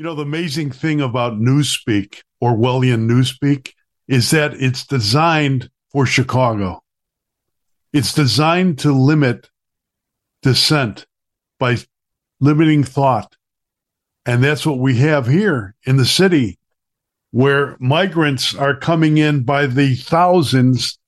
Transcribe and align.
You 0.00 0.04
know, 0.04 0.14
the 0.14 0.22
amazing 0.22 0.70
thing 0.70 1.02
about 1.02 1.34
Newspeak, 1.34 2.22
Orwellian 2.42 3.06
Newspeak, 3.06 3.74
is 4.08 4.30
that 4.30 4.54
it's 4.54 4.86
designed 4.86 5.68
for 5.90 6.06
Chicago. 6.06 6.82
It's 7.92 8.14
designed 8.14 8.78
to 8.78 8.94
limit 8.94 9.50
dissent 10.40 11.04
by 11.58 11.76
limiting 12.40 12.82
thought. 12.82 13.36
And 14.24 14.42
that's 14.42 14.64
what 14.64 14.78
we 14.78 14.96
have 15.00 15.26
here 15.26 15.74
in 15.84 15.98
the 15.98 16.06
city, 16.06 16.58
where 17.30 17.76
migrants 17.78 18.54
are 18.54 18.74
coming 18.74 19.18
in 19.18 19.42
by 19.42 19.66
the 19.66 19.96
thousands 19.96 20.98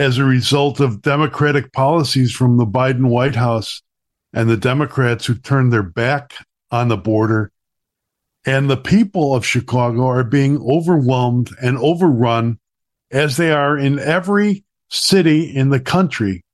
as 0.00 0.18
a 0.18 0.24
result 0.24 0.80
of 0.80 1.00
Democratic 1.00 1.72
policies 1.72 2.32
from 2.32 2.56
the 2.56 2.66
Biden 2.66 3.06
White 3.06 3.36
House 3.36 3.82
and 4.32 4.50
the 4.50 4.56
Democrats 4.56 5.26
who 5.26 5.36
turned 5.36 5.72
their 5.72 5.84
back 5.84 6.34
on 6.72 6.88
the 6.88 6.96
border 6.96 7.51
and 8.44 8.68
the 8.68 8.76
people 8.76 9.34
of 9.34 9.46
Chicago 9.46 10.06
are 10.06 10.24
being 10.24 10.60
overwhelmed 10.62 11.50
and 11.62 11.78
overrun 11.78 12.58
as 13.10 13.36
they 13.36 13.52
are 13.52 13.78
in 13.78 13.98
every 13.98 14.64
city 14.88 15.44
in 15.44 15.70
the 15.70 15.80
country. 15.80 16.44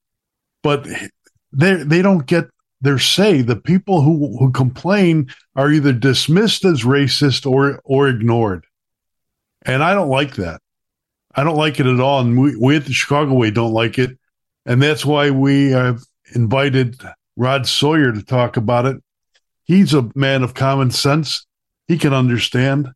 But 0.63 0.87
they 1.53 1.75
they 1.77 2.03
don't 2.03 2.27
get 2.27 2.49
their 2.81 2.99
say. 2.99 3.43
The 3.43 3.57
people 3.57 4.03
who, 4.03 4.37
who 4.39 4.51
complain 4.53 5.29
are 5.57 5.71
either 5.71 5.93
dismissed 5.93 6.65
as 6.65 6.83
racist 6.83 7.51
or 7.51 7.81
or 7.85 8.09
ignored. 8.09 8.67
And 9.63 9.83
I 9.83 9.95
don't 9.95 10.09
like 10.09 10.37
that. 10.37 10.61
I 11.35 11.45
don't 11.45 11.57
like 11.57 11.81
it 11.81 11.87
at 11.87 12.01
all. 12.01 12.21
And 12.21 12.39
we, 12.39 12.57
we 12.57 12.77
at 12.77 12.85
the 12.85 12.93
Chicago 12.93 13.35
Way 13.35 13.51
don't 13.51 13.73
like 13.73 13.99
it. 13.99 14.19
And 14.67 14.83
that's 14.83 15.05
why 15.05 15.31
we 15.31 15.71
have 15.71 16.03
invited 16.35 17.01
Rod 17.37 17.67
Sawyer 17.67 18.13
to 18.13 18.23
talk 18.23 18.57
about 18.57 18.87
it. 18.87 18.97
He's 19.65 19.95
a 19.95 20.11
man 20.15 20.43
of 20.43 20.55
common 20.55 20.91
sense 20.91 21.47
he 21.89 21.99
can 21.99 22.13
understand. 22.13 22.91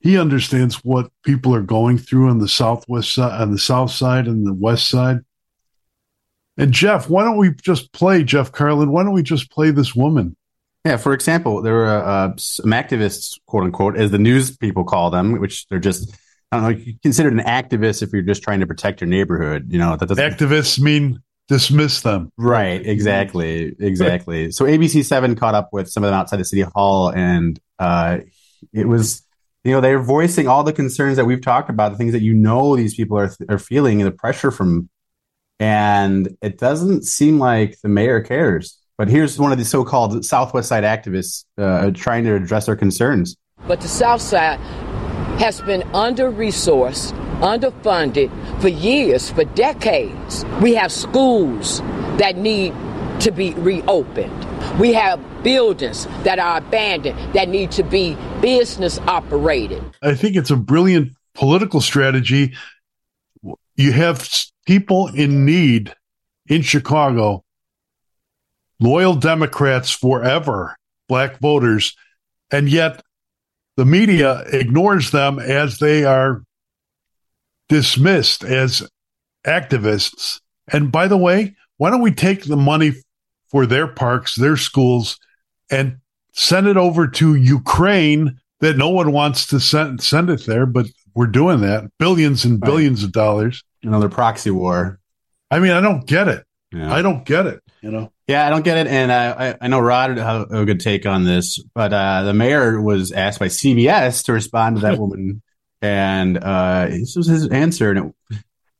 He 0.00 0.18
understands 0.18 0.76
what 0.76 1.10
people 1.24 1.54
are 1.54 1.62
going 1.62 1.98
through 1.98 2.30
on 2.30 2.38
the 2.38 2.48
southwest 2.48 3.12
side, 3.12 3.40
on 3.40 3.50
the 3.50 3.58
south 3.58 3.90
side, 3.90 4.26
and 4.26 4.46
the 4.46 4.54
west 4.54 4.88
side. 4.88 5.18
And 6.56 6.72
Jeff, 6.72 7.10
why 7.10 7.24
don't 7.24 7.36
we 7.36 7.50
just 7.50 7.92
play 7.92 8.22
Jeff 8.24 8.52
Carlin? 8.52 8.90
Why 8.90 9.02
don't 9.02 9.12
we 9.12 9.22
just 9.22 9.50
play 9.50 9.72
this 9.72 9.94
woman? 9.94 10.36
Yeah, 10.84 10.96
for 10.96 11.12
example, 11.12 11.62
there 11.62 11.74
were 11.74 11.86
uh, 11.88 12.32
some 12.36 12.70
activists, 12.70 13.38
quote 13.46 13.64
unquote, 13.64 13.96
as 13.96 14.12
the 14.12 14.18
news 14.18 14.56
people 14.56 14.84
call 14.84 15.10
them, 15.10 15.40
which 15.40 15.66
they're 15.66 15.80
just 15.80 16.16
I 16.52 16.60
don't 16.60 16.62
know. 16.62 16.78
You 16.78 16.94
considered 17.02 17.32
an 17.32 17.40
activist 17.40 18.02
if 18.02 18.12
you're 18.12 18.22
just 18.22 18.42
trying 18.42 18.60
to 18.60 18.66
protect 18.66 19.00
your 19.00 19.08
neighborhood. 19.08 19.66
You 19.72 19.78
know 19.78 19.96
that 19.96 20.08
doesn't. 20.08 20.24
Activists 20.24 20.78
mean 20.78 21.20
dismiss 21.48 22.02
them. 22.02 22.30
Right. 22.36 22.84
Exactly. 22.84 23.74
Exactly. 23.78 24.50
so 24.52 24.64
ABC 24.64 25.04
Seven 25.04 25.36
caught 25.36 25.54
up 25.54 25.70
with 25.72 25.88
some 25.88 26.04
of 26.04 26.08
them 26.08 26.18
outside 26.18 26.38
the 26.38 26.44
city 26.44 26.62
hall, 26.62 27.10
and 27.10 27.58
uh, 27.78 28.18
it 28.72 28.88
was 28.88 29.22
you 29.64 29.72
know 29.72 29.80
they're 29.80 30.02
voicing 30.02 30.48
all 30.48 30.62
the 30.62 30.72
concerns 30.72 31.16
that 31.16 31.24
we've 31.24 31.42
talked 31.42 31.70
about, 31.70 31.92
the 31.92 31.98
things 31.98 32.12
that 32.12 32.22
you 32.22 32.34
know 32.34 32.76
these 32.76 32.94
people 32.94 33.18
are 33.18 33.34
are 33.48 33.58
feeling, 33.58 33.98
the 33.98 34.10
pressure 34.10 34.50
from, 34.50 34.88
and 35.58 36.36
it 36.40 36.58
doesn't 36.58 37.04
seem 37.04 37.38
like 37.38 37.80
the 37.82 37.88
mayor 37.88 38.20
cares. 38.20 38.78
But 38.98 39.08
here's 39.08 39.38
one 39.38 39.52
of 39.52 39.58
the 39.58 39.64
so-called 39.64 40.24
Southwest 40.24 40.68
Side 40.68 40.84
activists 40.84 41.44
uh, 41.58 41.90
trying 41.90 42.24
to 42.24 42.34
address 42.34 42.64
their 42.66 42.76
concerns. 42.76 43.36
But 43.66 43.82
the 43.82 43.88
South 43.88 44.22
Side 44.22 44.58
has 45.38 45.60
been 45.60 45.82
under 45.94 46.30
resourced, 46.30 47.12
underfunded 47.40 48.30
for 48.62 48.68
years, 48.68 49.30
for 49.30 49.44
decades. 49.44 50.46
We 50.62 50.74
have 50.76 50.90
schools 50.90 51.80
that 52.18 52.36
need 52.36 52.72
to 53.20 53.30
be 53.30 53.52
reopened. 53.54 54.78
We 54.78 54.94
have 54.94 55.20
buildings 55.46 56.06
that 56.24 56.40
are 56.40 56.58
abandoned 56.58 57.16
that 57.32 57.48
need 57.48 57.70
to 57.70 57.84
be 57.84 58.16
business 58.40 58.98
operated. 59.06 59.80
I 60.02 60.16
think 60.16 60.34
it's 60.34 60.50
a 60.50 60.56
brilliant 60.56 61.12
political 61.34 61.80
strategy. 61.80 62.54
You 63.76 63.92
have 63.92 64.28
people 64.66 65.06
in 65.06 65.44
need 65.44 65.94
in 66.48 66.62
Chicago, 66.62 67.44
loyal 68.80 69.14
Democrats 69.14 69.88
forever, 69.88 70.76
black 71.08 71.38
voters, 71.38 71.94
and 72.50 72.68
yet 72.68 73.00
the 73.76 73.84
media 73.84 74.40
ignores 74.52 75.12
them 75.12 75.38
as 75.38 75.78
they 75.78 76.02
are 76.02 76.42
dismissed 77.68 78.42
as 78.42 78.84
activists. 79.46 80.40
And 80.72 80.90
by 80.90 81.06
the 81.06 81.16
way, 81.16 81.54
why 81.76 81.90
don't 81.90 82.02
we 82.02 82.10
take 82.10 82.42
the 82.42 82.56
money 82.56 82.94
for 83.46 83.64
their 83.64 83.86
parks, 83.86 84.34
their 84.34 84.56
schools, 84.56 85.20
and 85.70 85.98
send 86.32 86.66
it 86.66 86.76
over 86.76 87.08
to 87.08 87.34
Ukraine 87.34 88.40
that 88.60 88.76
no 88.76 88.88
one 88.90 89.12
wants 89.12 89.46
to 89.48 89.60
send, 89.60 90.02
send 90.02 90.30
it 90.30 90.46
there, 90.46 90.66
but 90.66 90.86
we're 91.14 91.26
doing 91.26 91.60
that. 91.60 91.90
Billions 91.98 92.44
and 92.44 92.60
billions 92.60 93.00
right. 93.00 93.06
of 93.06 93.12
dollars. 93.12 93.64
Another 93.82 94.08
proxy 94.08 94.50
war. 94.50 94.98
I 95.50 95.60
mean, 95.60 95.72
I 95.72 95.80
don't 95.80 96.06
get 96.06 96.28
it. 96.28 96.44
Yeah. 96.72 96.92
I 96.92 97.02
don't 97.02 97.24
get 97.24 97.46
it, 97.46 97.62
you 97.80 97.90
know? 97.90 98.12
Yeah, 98.26 98.46
I 98.46 98.50
don't 98.50 98.64
get 98.64 98.78
it. 98.78 98.88
And 98.88 99.12
I, 99.12 99.56
I 99.60 99.68
know 99.68 99.78
Rod 99.78 100.18
had 100.18 100.46
a 100.50 100.64
good 100.64 100.80
take 100.80 101.06
on 101.06 101.24
this, 101.24 101.62
but 101.74 101.92
uh, 101.92 102.24
the 102.24 102.34
mayor 102.34 102.80
was 102.82 103.12
asked 103.12 103.38
by 103.38 103.46
CBS 103.46 104.24
to 104.24 104.32
respond 104.32 104.76
to 104.76 104.82
that 104.82 104.98
woman. 105.00 105.42
And 105.80 106.36
uh, 106.36 106.86
this 106.88 107.14
was 107.16 107.28
his 107.28 107.48
answer. 107.48 107.92
And 107.92 108.12
it, 108.30 108.38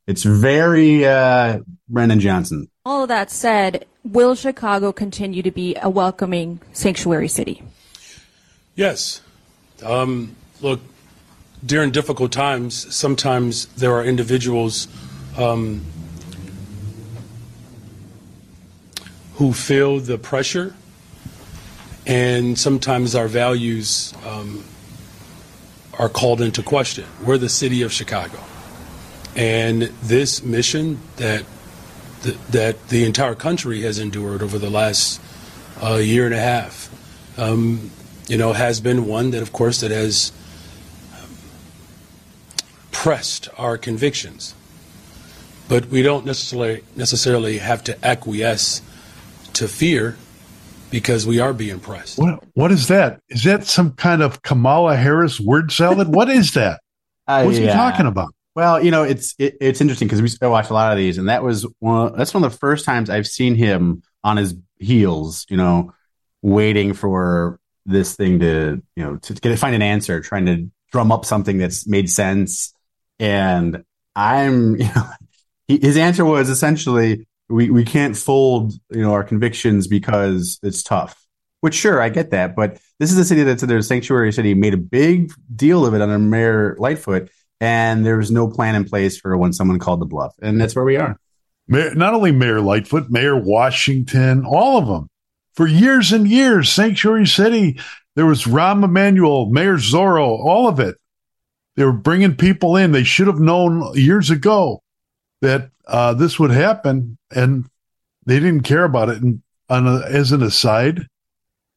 it's 0.08 0.24
very 0.24 1.06
uh, 1.06 1.60
Brandon 1.88 2.18
Johnson. 2.18 2.68
All 2.84 3.02
of 3.02 3.08
that 3.08 3.30
said, 3.30 3.86
will 4.12 4.34
Chicago 4.34 4.92
continue 4.92 5.42
to 5.42 5.50
be 5.50 5.76
a 5.82 5.90
welcoming 5.90 6.60
sanctuary 6.72 7.28
city? 7.28 7.62
Yes. 8.74 9.20
Um, 9.82 10.36
look, 10.60 10.80
during 11.64 11.90
difficult 11.90 12.32
times, 12.32 12.94
sometimes 12.94 13.66
there 13.66 13.92
are 13.92 14.04
individuals 14.04 14.88
um, 15.36 15.84
who 19.34 19.52
feel 19.52 19.98
the 19.98 20.18
pressure, 20.18 20.74
and 22.06 22.58
sometimes 22.58 23.14
our 23.14 23.28
values 23.28 24.14
um, 24.24 24.64
are 25.98 26.08
called 26.08 26.40
into 26.40 26.62
question. 26.62 27.04
We're 27.24 27.38
the 27.38 27.48
city 27.48 27.82
of 27.82 27.92
Chicago, 27.92 28.38
and 29.34 29.82
this 30.02 30.42
mission 30.42 31.00
that 31.16 31.44
the, 32.26 32.38
that 32.50 32.88
the 32.88 33.04
entire 33.04 33.34
country 33.34 33.82
has 33.82 33.98
endured 33.98 34.42
over 34.42 34.58
the 34.58 34.70
last 34.70 35.20
uh, 35.82 35.94
year 35.94 36.26
and 36.26 36.34
a 36.34 36.40
half, 36.40 36.90
um, 37.38 37.90
you 38.28 38.36
know, 38.36 38.52
has 38.52 38.80
been 38.80 39.06
one 39.06 39.30
that, 39.30 39.42
of 39.42 39.52
course, 39.52 39.80
that 39.80 39.90
has 39.90 40.32
pressed 42.90 43.48
our 43.56 43.76
convictions. 43.78 44.54
But 45.68 45.86
we 45.86 46.02
don't 46.02 46.24
necessarily 46.24 46.84
necessarily 46.94 47.58
have 47.58 47.84
to 47.84 48.06
acquiesce 48.06 48.80
to 49.54 49.68
fear 49.68 50.16
because 50.90 51.26
we 51.26 51.40
are 51.40 51.52
being 51.52 51.80
pressed. 51.80 52.18
What, 52.18 52.42
what 52.54 52.72
is 52.72 52.88
that? 52.88 53.20
Is 53.28 53.44
that 53.44 53.64
some 53.64 53.92
kind 53.92 54.22
of 54.22 54.42
Kamala 54.42 54.96
Harris 54.96 55.40
word 55.40 55.72
salad? 55.72 56.08
what 56.08 56.28
is 56.28 56.54
that? 56.54 56.80
Uh, 57.28 57.42
What's 57.42 57.58
yeah. 57.58 57.66
he 57.66 57.72
talking 57.72 58.06
about? 58.06 58.32
Well, 58.56 58.82
you 58.82 58.90
know, 58.90 59.04
it's 59.04 59.34
it, 59.38 59.56
it's 59.60 59.80
interesting 59.80 60.08
because 60.08 60.22
we 60.22 60.28
still 60.28 60.50
watch 60.50 60.70
a 60.70 60.72
lot 60.72 60.90
of 60.90 60.98
these, 60.98 61.18
and 61.18 61.28
that 61.28 61.44
was 61.44 61.66
one. 61.78 62.16
That's 62.16 62.34
one 62.34 62.42
of 62.42 62.50
the 62.50 62.58
first 62.58 62.84
times 62.84 63.10
I've 63.10 63.26
seen 63.26 63.54
him 63.54 64.02
on 64.24 64.38
his 64.38 64.56
heels. 64.78 65.46
You 65.48 65.58
know, 65.58 65.92
waiting 66.42 66.94
for 66.94 67.60
this 67.84 68.16
thing 68.16 68.40
to 68.40 68.82
you 68.96 69.04
know 69.04 69.16
to 69.18 69.56
find 69.56 69.76
an 69.76 69.82
answer, 69.82 70.20
trying 70.20 70.46
to 70.46 70.70
drum 70.90 71.12
up 71.12 71.26
something 71.26 71.58
that's 71.58 71.86
made 71.86 72.10
sense. 72.10 72.72
And 73.18 73.84
I'm, 74.14 74.76
you 74.80 74.86
know, 74.86 75.10
he, 75.68 75.78
his 75.78 75.96
answer 75.96 76.24
was 76.24 76.48
essentially, 76.48 77.26
we, 77.48 77.70
we 77.70 77.84
can't 77.84 78.16
fold, 78.16 78.72
you 78.90 79.02
know, 79.02 79.12
our 79.12 79.24
convictions 79.24 79.86
because 79.86 80.58
it's 80.62 80.82
tough. 80.82 81.22
Which 81.60 81.74
sure, 81.74 82.00
I 82.00 82.10
get 82.10 82.30
that, 82.30 82.54
but 82.54 82.78
this 83.00 83.10
is 83.10 83.18
a 83.18 83.24
city 83.24 83.42
that's 83.42 83.62
a 83.62 83.82
sanctuary 83.82 84.32
city, 84.32 84.54
made 84.54 84.74
a 84.74 84.78
big 84.78 85.32
deal 85.54 85.84
of 85.84 85.94
it 85.94 86.00
under 86.00 86.18
Mayor 86.18 86.76
Lightfoot, 86.78 87.30
and 87.60 88.04
there 88.04 88.18
was 88.18 88.30
no 88.30 88.48
plan 88.48 88.74
in 88.74 88.84
place 88.84 89.18
for 89.18 89.36
when 89.36 89.52
someone 89.52 89.78
called 89.78 90.00
the 90.00 90.06
bluff, 90.06 90.34
and 90.40 90.60
that's 90.60 90.74
where 90.74 90.84
we 90.84 90.96
are. 90.96 91.18
Mayor, 91.68 91.94
not 91.94 92.14
only 92.14 92.32
Mayor 92.32 92.60
Lightfoot, 92.60 93.10
Mayor 93.10 93.36
Washington, 93.36 94.44
all 94.44 94.78
of 94.78 94.86
them. 94.86 95.08
For 95.54 95.66
years 95.66 96.12
and 96.12 96.28
years, 96.28 96.70
Sanctuary 96.70 97.26
City, 97.26 97.80
there 98.14 98.26
was 98.26 98.44
Rahm 98.44 98.84
Emanuel, 98.84 99.46
Mayor 99.46 99.76
Zorro, 99.76 100.26
all 100.26 100.68
of 100.68 100.80
it. 100.80 100.96
They 101.76 101.84
were 101.84 101.92
bringing 101.92 102.36
people 102.36 102.76
in. 102.76 102.92
They 102.92 103.04
should 103.04 103.26
have 103.26 103.40
known 103.40 103.94
years 103.94 104.30
ago 104.30 104.82
that 105.40 105.70
uh, 105.86 106.14
this 106.14 106.38
would 106.38 106.50
happen, 106.50 107.18
and 107.30 107.66
they 108.24 108.40
didn't 108.40 108.62
care 108.62 108.84
about 108.84 109.08
it. 109.08 109.22
And 109.22 109.42
a, 109.68 110.02
as 110.08 110.32
an 110.32 110.42
aside, 110.42 111.06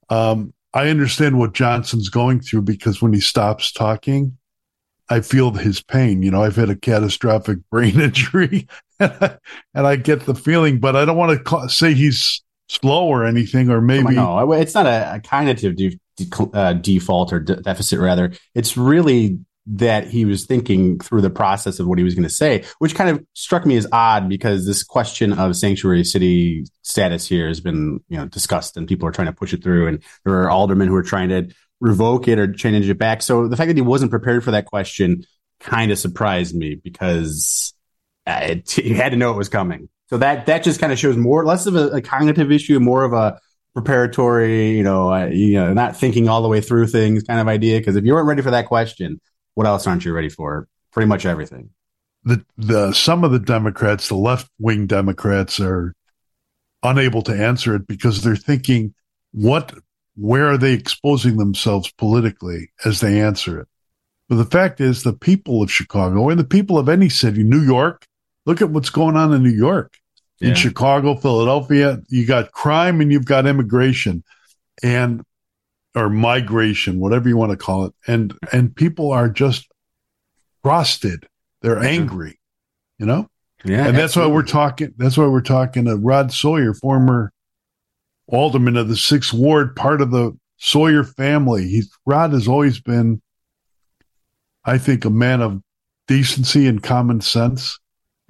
um, 0.09 0.53
I 0.73 0.89
understand 0.89 1.37
what 1.37 1.53
Johnson's 1.53 2.09
going 2.09 2.41
through 2.41 2.61
because 2.63 3.01
when 3.01 3.13
he 3.13 3.19
stops 3.19 3.71
talking, 3.71 4.37
I 5.09 5.21
feel 5.21 5.51
his 5.51 5.81
pain. 5.81 6.21
You 6.21 6.31
know, 6.31 6.43
I've 6.43 6.55
had 6.55 6.69
a 6.69 6.75
catastrophic 6.75 7.59
brain 7.71 7.99
injury, 7.99 8.67
and 8.99 9.13
I, 9.21 9.37
and 9.73 9.87
I 9.87 9.95
get 9.95 10.25
the 10.25 10.35
feeling, 10.35 10.79
but 10.79 10.95
I 10.95 11.05
don't 11.05 11.17
want 11.17 11.37
to 11.37 11.43
call, 11.43 11.67
say 11.69 11.93
he's 11.93 12.43
slow 12.67 13.07
or 13.07 13.25
anything, 13.25 13.69
or 13.69 13.81
maybe 13.81 14.15
no, 14.15 14.51
it's 14.53 14.75
not 14.75 14.85
a, 14.85 15.15
a 15.15 15.19
cognitive 15.19 15.75
uh, 16.53 16.73
default 16.73 17.33
or 17.33 17.39
de- 17.39 17.55
deficit 17.57 17.99
rather. 17.99 18.31
It's 18.53 18.77
really 18.77 19.39
that 19.71 20.07
he 20.07 20.25
was 20.25 20.45
thinking 20.45 20.99
through 20.99 21.21
the 21.21 21.29
process 21.29 21.79
of 21.79 21.87
what 21.87 21.97
he 21.99 22.03
was 22.03 22.15
going 22.15 22.23
to 22.23 22.29
say, 22.29 22.63
which 22.79 22.95
kind 22.95 23.09
of 23.09 23.23
struck 23.33 23.65
me 23.65 23.77
as 23.77 23.85
odd 23.91 24.27
because 24.27 24.65
this 24.65 24.83
question 24.83 25.33
of 25.33 25.55
sanctuary 25.55 26.03
city 26.03 26.65
status 26.81 27.27
here 27.27 27.47
has 27.47 27.59
been, 27.59 27.99
you 28.09 28.17
know, 28.17 28.25
discussed 28.25 28.77
and 28.77 28.87
people 28.87 29.07
are 29.07 29.11
trying 29.11 29.27
to 29.27 29.33
push 29.33 29.53
it 29.53 29.63
through. 29.63 29.87
And 29.87 30.03
there 30.25 30.41
are 30.41 30.49
aldermen 30.49 30.87
who 30.87 30.95
are 30.95 31.03
trying 31.03 31.29
to 31.29 31.49
revoke 31.79 32.27
it 32.27 32.39
or 32.39 32.51
change 32.51 32.89
it 32.89 32.97
back. 32.97 33.21
So 33.21 33.47
the 33.47 33.55
fact 33.55 33.67
that 33.69 33.77
he 33.77 33.81
wasn't 33.81 34.11
prepared 34.11 34.43
for 34.43 34.51
that 34.51 34.65
question 34.65 35.25
kind 35.59 35.91
of 35.91 35.99
surprised 35.99 36.55
me 36.55 36.75
because 36.75 37.73
uh, 38.25 38.39
it, 38.43 38.71
he 38.71 38.93
had 38.93 39.11
to 39.11 39.17
know 39.17 39.31
it 39.31 39.37
was 39.37 39.49
coming. 39.49 39.89
So 40.07 40.17
that 40.17 40.47
that 40.47 40.63
just 40.63 40.79
kind 40.79 40.91
of 40.91 40.99
shows 40.99 41.17
more 41.17 41.45
less 41.45 41.67
of 41.67 41.75
a, 41.75 41.87
a 41.89 42.01
cognitive 42.01 42.51
issue, 42.51 42.79
more 42.79 43.03
of 43.03 43.13
a 43.13 43.39
preparatory, 43.73 44.71
you 44.71 44.83
know, 44.83 45.13
uh, 45.13 45.27
you 45.27 45.53
know, 45.53 45.73
not 45.73 45.95
thinking 45.95 46.27
all 46.27 46.41
the 46.41 46.47
way 46.47 46.61
through 46.61 46.87
things 46.87 47.23
kind 47.23 47.39
of 47.39 47.47
idea. 47.47 47.79
Because 47.79 47.95
if 47.95 48.03
you 48.03 48.13
weren't 48.13 48.27
ready 48.27 48.41
for 48.41 48.51
that 48.51 48.65
question, 48.65 49.21
what 49.53 49.67
else 49.67 49.85
aren't 49.85 50.05
you 50.05 50.13
ready 50.13 50.29
for? 50.29 50.67
Pretty 50.91 51.07
much 51.07 51.25
everything. 51.25 51.69
The 52.23 52.43
the 52.57 52.91
some 52.93 53.23
of 53.23 53.31
the 53.31 53.39
Democrats, 53.39 54.09
the 54.09 54.15
left 54.15 54.49
wing 54.59 54.87
Democrats, 54.87 55.59
are 55.59 55.93
unable 56.83 57.21
to 57.23 57.33
answer 57.33 57.75
it 57.75 57.87
because 57.87 58.23
they're 58.23 58.35
thinking, 58.35 58.93
what, 59.31 59.73
where 60.19 60.47
are 60.47 60.57
they 60.57 60.73
exposing 60.73 61.37
themselves 61.37 61.91
politically 61.93 62.71
as 62.83 62.99
they 62.99 63.21
answer 63.21 63.59
it? 63.59 63.67
But 64.27 64.35
the 64.35 64.45
fact 64.45 64.79
is, 64.81 65.03
the 65.03 65.13
people 65.13 65.63
of 65.63 65.71
Chicago 65.71 66.29
and 66.29 66.39
the 66.39 66.43
people 66.43 66.77
of 66.77 66.89
any 66.89 67.09
city, 67.09 67.43
New 67.43 67.61
York, 67.61 68.05
look 68.45 68.61
at 68.61 68.69
what's 68.69 68.89
going 68.89 69.15
on 69.15 69.33
in 69.33 69.41
New 69.41 69.49
York, 69.49 69.97
in 70.39 70.53
Chicago, 70.55 71.15
Philadelphia. 71.15 71.99
You 72.09 72.25
got 72.27 72.51
crime 72.51 73.01
and 73.01 73.11
you've 73.11 73.25
got 73.25 73.47
immigration, 73.47 74.23
and 74.83 75.23
or 75.95 76.09
migration, 76.09 76.99
whatever 76.99 77.27
you 77.27 77.37
want 77.37 77.51
to 77.51 77.57
call 77.57 77.85
it, 77.85 77.93
and 78.07 78.37
and 78.53 78.75
people 78.75 79.11
are 79.11 79.29
just 79.29 79.67
frosted. 80.61 81.27
They're 81.61 81.79
angry, 81.79 82.39
you 82.99 83.05
know. 83.05 83.27
Yeah, 83.65 83.87
and 83.87 83.97
that's 83.97 84.15
why 84.15 84.27
we're 84.27 84.43
talking. 84.43 84.93
That's 84.97 85.17
why 85.17 85.25
we're 85.25 85.41
talking 85.41 85.85
to 85.85 85.97
Rod 85.97 86.31
Sawyer, 86.31 86.73
former 86.73 87.33
alderman 88.31 88.77
of 88.77 88.87
the 88.87 88.97
Sixth 88.97 89.33
Ward, 89.33 89.75
part 89.75 90.01
of 90.01 90.11
the 90.11 90.37
Sawyer 90.57 91.03
family. 91.03 91.67
He's 91.67 91.89
Rod 92.05 92.33
has 92.33 92.47
always 92.47 92.79
been, 92.79 93.21
I 94.65 94.77
think, 94.77 95.05
a 95.05 95.09
man 95.09 95.41
of 95.41 95.61
decency 96.07 96.67
and 96.67 96.81
common 96.83 97.21
sense, 97.21 97.79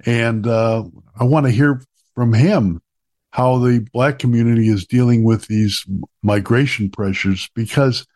and 0.06 0.46
uh, 0.46 0.84
I 1.18 1.24
want 1.24 1.46
to 1.46 1.52
hear 1.52 1.82
from 2.14 2.32
him 2.32 2.80
how 3.30 3.58
the 3.58 3.86
black 3.92 4.18
community 4.18 4.68
is 4.68 4.86
dealing 4.86 5.22
with 5.22 5.46
these 5.46 5.84
migration 6.22 6.90
pressures 6.90 7.48
because 7.54 8.06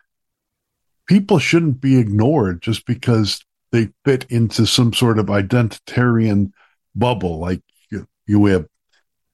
people 1.06 1.38
shouldn't 1.38 1.80
be 1.80 1.98
ignored 1.98 2.60
just 2.60 2.84
because 2.86 3.44
they 3.70 3.90
fit 4.04 4.26
into 4.30 4.66
some 4.66 4.92
sort 4.92 5.18
of 5.18 5.26
identitarian 5.26 6.52
bubble. 6.94 7.38
Like 7.38 7.62
you, 7.90 8.06
you 8.26 8.44
have, 8.46 8.66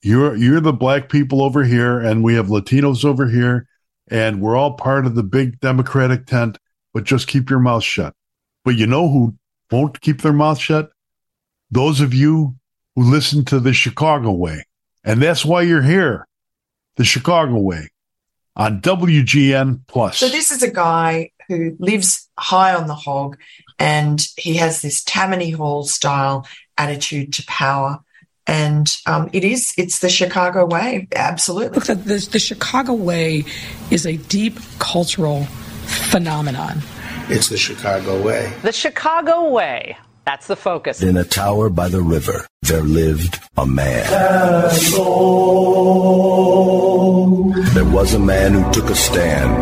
you're, 0.03 0.37
you're 0.37 0.61
the 0.61 0.73
black 0.73 1.09
people 1.09 1.43
over 1.43 1.65
here 1.65 2.01
and 2.01 2.25
we 2.25 2.35
have 2.35 2.47
Latinos 2.47 3.05
over 3.05 3.29
here 3.29 3.67
and 4.09 4.41
we're 4.41 4.57
all 4.57 4.75
part 4.75 5.07
of 5.07 5.15
the 5.15 5.23
big 5.23 5.61
democratic 5.61 6.27
tent, 6.27 6.59
but 6.93 7.05
just 7.05 7.29
keep 7.29 7.49
your 7.51 7.61
mouth 7.61 7.85
shut. 7.85 8.15
But 8.65 8.77
you 8.77 8.87
know 8.87 9.09
who 9.09 9.37
won't 9.71 10.01
keep 10.01 10.23
their 10.23 10.33
mouth 10.33 10.59
shut? 10.59 10.91
Those 11.71 12.01
of 12.01 12.13
you 12.13 12.57
who 12.97 13.03
listen 13.03 13.45
to 13.47 13.61
the 13.61 13.73
Chicago 13.73 14.33
way. 14.33 14.65
And 15.05 15.23
that's 15.23 15.45
why 15.45 15.63
you're 15.63 15.83
here, 15.83 16.27
the 16.97 17.05
Chicago 17.05 17.57
way 17.59 17.89
on 18.57 18.81
WGN 18.81 19.81
Plus. 19.87 20.19
So 20.19 20.29
this 20.29 20.51
is 20.51 20.63
a 20.63 20.71
guy 20.71 21.31
who 21.49 21.77
lives 21.79 22.29
high 22.39 22.75
on 22.75 22.87
the 22.87 22.95
hog 22.95 23.39
and 23.79 24.25
he 24.37 24.57
has 24.57 24.83
this 24.83 25.03
Tammany 25.05 25.51
Hall 25.51 25.85
style 25.85 26.47
attitude 26.77 27.33
to 27.35 27.45
power. 27.47 28.01
And 28.47 28.89
um, 29.07 29.31
it 29.33 29.45
is, 29.45 29.73
it's 29.77 30.01
the 30.01 30.09
Chicago 30.09 30.67
way. 30.67 31.07
Absolutely. 31.15 31.75
Look, 31.75 31.87
the, 31.87 31.95
the, 31.95 32.29
the 32.33 32.39
Chicago 32.39 32.95
way 32.95 33.45
is 33.91 34.07
a 34.07 34.17
deep 34.17 34.59
cultural 34.79 35.45
phenomenon. 36.11 36.81
It's 37.29 37.49
the 37.49 37.57
Chicago 37.57 38.21
way. 38.23 38.53
The 38.63 38.73
Chicago 38.73 39.51
way. 39.51 39.97
That's 40.25 40.47
the 40.47 40.57
focus. 40.57 41.03
In 41.03 41.17
a 41.17 41.25
tower 41.25 41.69
by 41.71 41.89
the 41.89 42.03
river, 42.03 42.47
there 42.63 42.83
lived 42.83 43.41
a 43.57 43.67
man. 43.67 44.05
There 47.75 47.85
was 47.85 48.15
a 48.15 48.19
man 48.19 48.53
who 48.55 48.73
took 48.73 48.91
a 48.91 48.95
stand. 48.95 49.59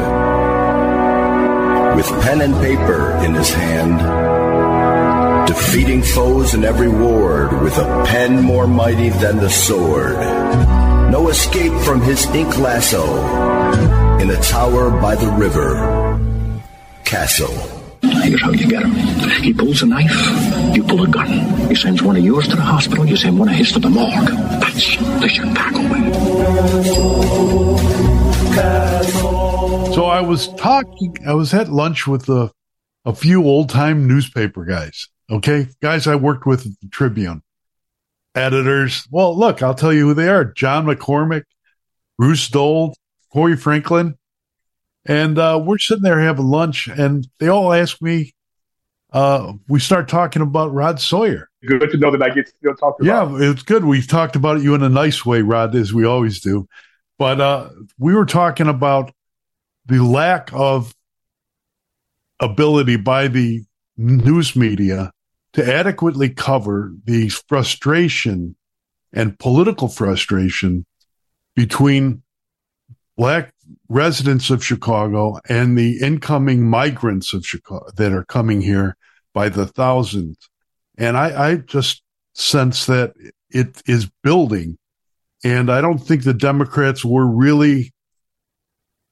With 1.97 2.07
pen 2.23 2.41
and 2.43 2.55
paper 2.55 3.17
in 3.25 3.35
his 3.35 3.51
hand, 3.51 4.01
defeating 5.49 6.03
foes 6.03 6.53
in 6.53 6.63
every 6.63 6.89
ward 6.89 7.63
with 7.63 7.77
a 7.79 8.05
pen 8.07 8.43
more 8.43 8.67
mighty 8.67 9.09
than 9.09 9.39
the 9.39 9.49
sword. 9.49 10.15
No 11.11 11.31
escape 11.31 11.73
from 11.85 12.03
his 12.03 12.27
ink 12.35 12.59
lasso. 12.59 13.03
In 14.21 14.29
a 14.29 14.37
tower 14.43 14.91
by 15.01 15.15
the 15.15 15.31
river, 15.31 16.21
Castle. 17.05 17.55
Here's 18.03 18.43
how 18.43 18.51
you 18.51 18.69
get 18.69 18.83
him. 18.83 18.93
He 19.43 19.55
pulls 19.55 19.83
a 19.83 19.87
knife, 19.87 20.77
you 20.77 20.85
pull 20.85 21.03
a 21.03 21.09
gun. 21.09 21.29
He 21.69 21.75
sends 21.75 22.03
one 22.03 22.17
of 22.17 22.25
yours 22.25 22.47
to 22.49 22.57
the 22.57 22.63
hospital, 22.63 23.07
you 23.07 23.17
send 23.17 23.39
one 23.39 23.49
of 23.49 23.55
his 23.55 23.73
to 23.73 23.79
the 23.79 23.89
morgue. 23.89 24.29
That's 24.61 24.97
the 24.99 25.29
Chicago 25.29 25.81
way. 25.91 26.13
So 29.95 30.05
I 30.05 30.21
was 30.21 30.49
talking, 30.55 31.17
I 31.27 31.33
was 31.33 31.55
at 31.55 31.71
lunch 31.71 32.07
with 32.07 32.29
a, 32.29 32.53
a 33.07 33.15
few 33.15 33.45
old 33.45 33.71
time 33.71 34.07
newspaper 34.07 34.67
guys. 34.67 35.09
Okay. 35.31 35.69
Guys 35.83 36.07
I 36.07 36.17
worked 36.17 36.47
with 36.47 36.65
the 36.65 36.89
Tribune. 36.89 37.43
Editors. 38.35 39.07
Well, 39.11 39.37
look, 39.37 39.63
I'll 39.63 39.75
tell 39.75 39.93
you 39.93 40.09
who 40.09 40.15
they 40.15 40.29
are. 40.29 40.45
John 40.45 40.87
McCormick, 40.87 41.45
Bruce 42.17 42.49
Dold, 42.49 42.97
Cory 43.33 43.57
Franklin, 43.57 44.17
and 45.05 45.39
uh, 45.39 45.61
we're 45.63 45.79
sitting 45.79 46.03
there 46.03 46.21
having 46.21 46.47
lunch, 46.47 46.89
and 46.89 47.27
they 47.39 47.49
all 47.49 47.73
ask 47.73 48.01
me. 48.01 48.35
Uh, 49.11 49.55
we 49.69 49.81
start 49.81 50.07
talking 50.07 50.43
about 50.43 50.73
Rod 50.73 51.01
Sawyer. 51.01 51.49
Good 51.67 51.91
to 51.91 51.97
know 51.97 52.11
that 52.11 52.23
I 52.23 52.29
get 52.29 52.47
to 52.63 52.75
talk 52.75 53.01
about. 53.01 53.03
Yeah, 53.03 53.51
it's 53.51 53.63
good. 53.63 53.85
We've 53.85 54.07
talked 54.07 54.37
about 54.37 54.61
you 54.61 54.75
in 54.75 54.83
a 54.83 54.89
nice 54.91 55.25
way, 55.25 55.41
Rod, 55.41 55.75
as 55.75 55.95
we 55.95 56.05
always 56.05 56.41
do. 56.41 56.69
But 57.19 57.41
uh, 57.41 57.71
we 57.99 58.15
were 58.15 58.27
talking 58.27 58.69
about 58.69 59.13
the 59.87 60.05
lack 60.05 60.51
of 60.53 60.95
ability 62.39 62.97
by 62.97 63.29
the 63.29 63.65
news 63.97 64.55
media 64.55 65.11
to 65.59 65.75
adequately 65.75 66.29
cover 66.29 66.93
the 67.05 67.29
frustration 67.31 68.55
and 69.13 69.37
political 69.41 69.89
frustration 69.89 70.87
between 71.57 72.23
black 73.17 73.53
residents 73.89 74.51
of 74.51 74.65
Chicago 74.65 75.41
and 75.49 75.77
the 75.77 75.99
incoming 75.99 76.63
migrants 76.63 77.35
of 77.35 77.45
Chicago 77.45 77.91
that 77.97 78.13
are 78.13 78.25
coming 78.27 78.61
here 78.61 78.97
by 79.35 79.49
the 79.49 79.67
thousands. 79.67 80.49
And 80.97 81.17
I, 81.17 81.49
I 81.49 81.57
just 81.57 82.05
sense 82.35 82.87
that 82.87 83.15
it 83.51 83.83
is 83.85 84.09
building. 84.23 84.79
And 85.43 85.73
I 85.73 85.81
don't 85.81 85.99
think 85.99 86.23
the 86.23 86.35
Democrats 86.35 87.05
were 87.05 87.27
really 87.27 87.93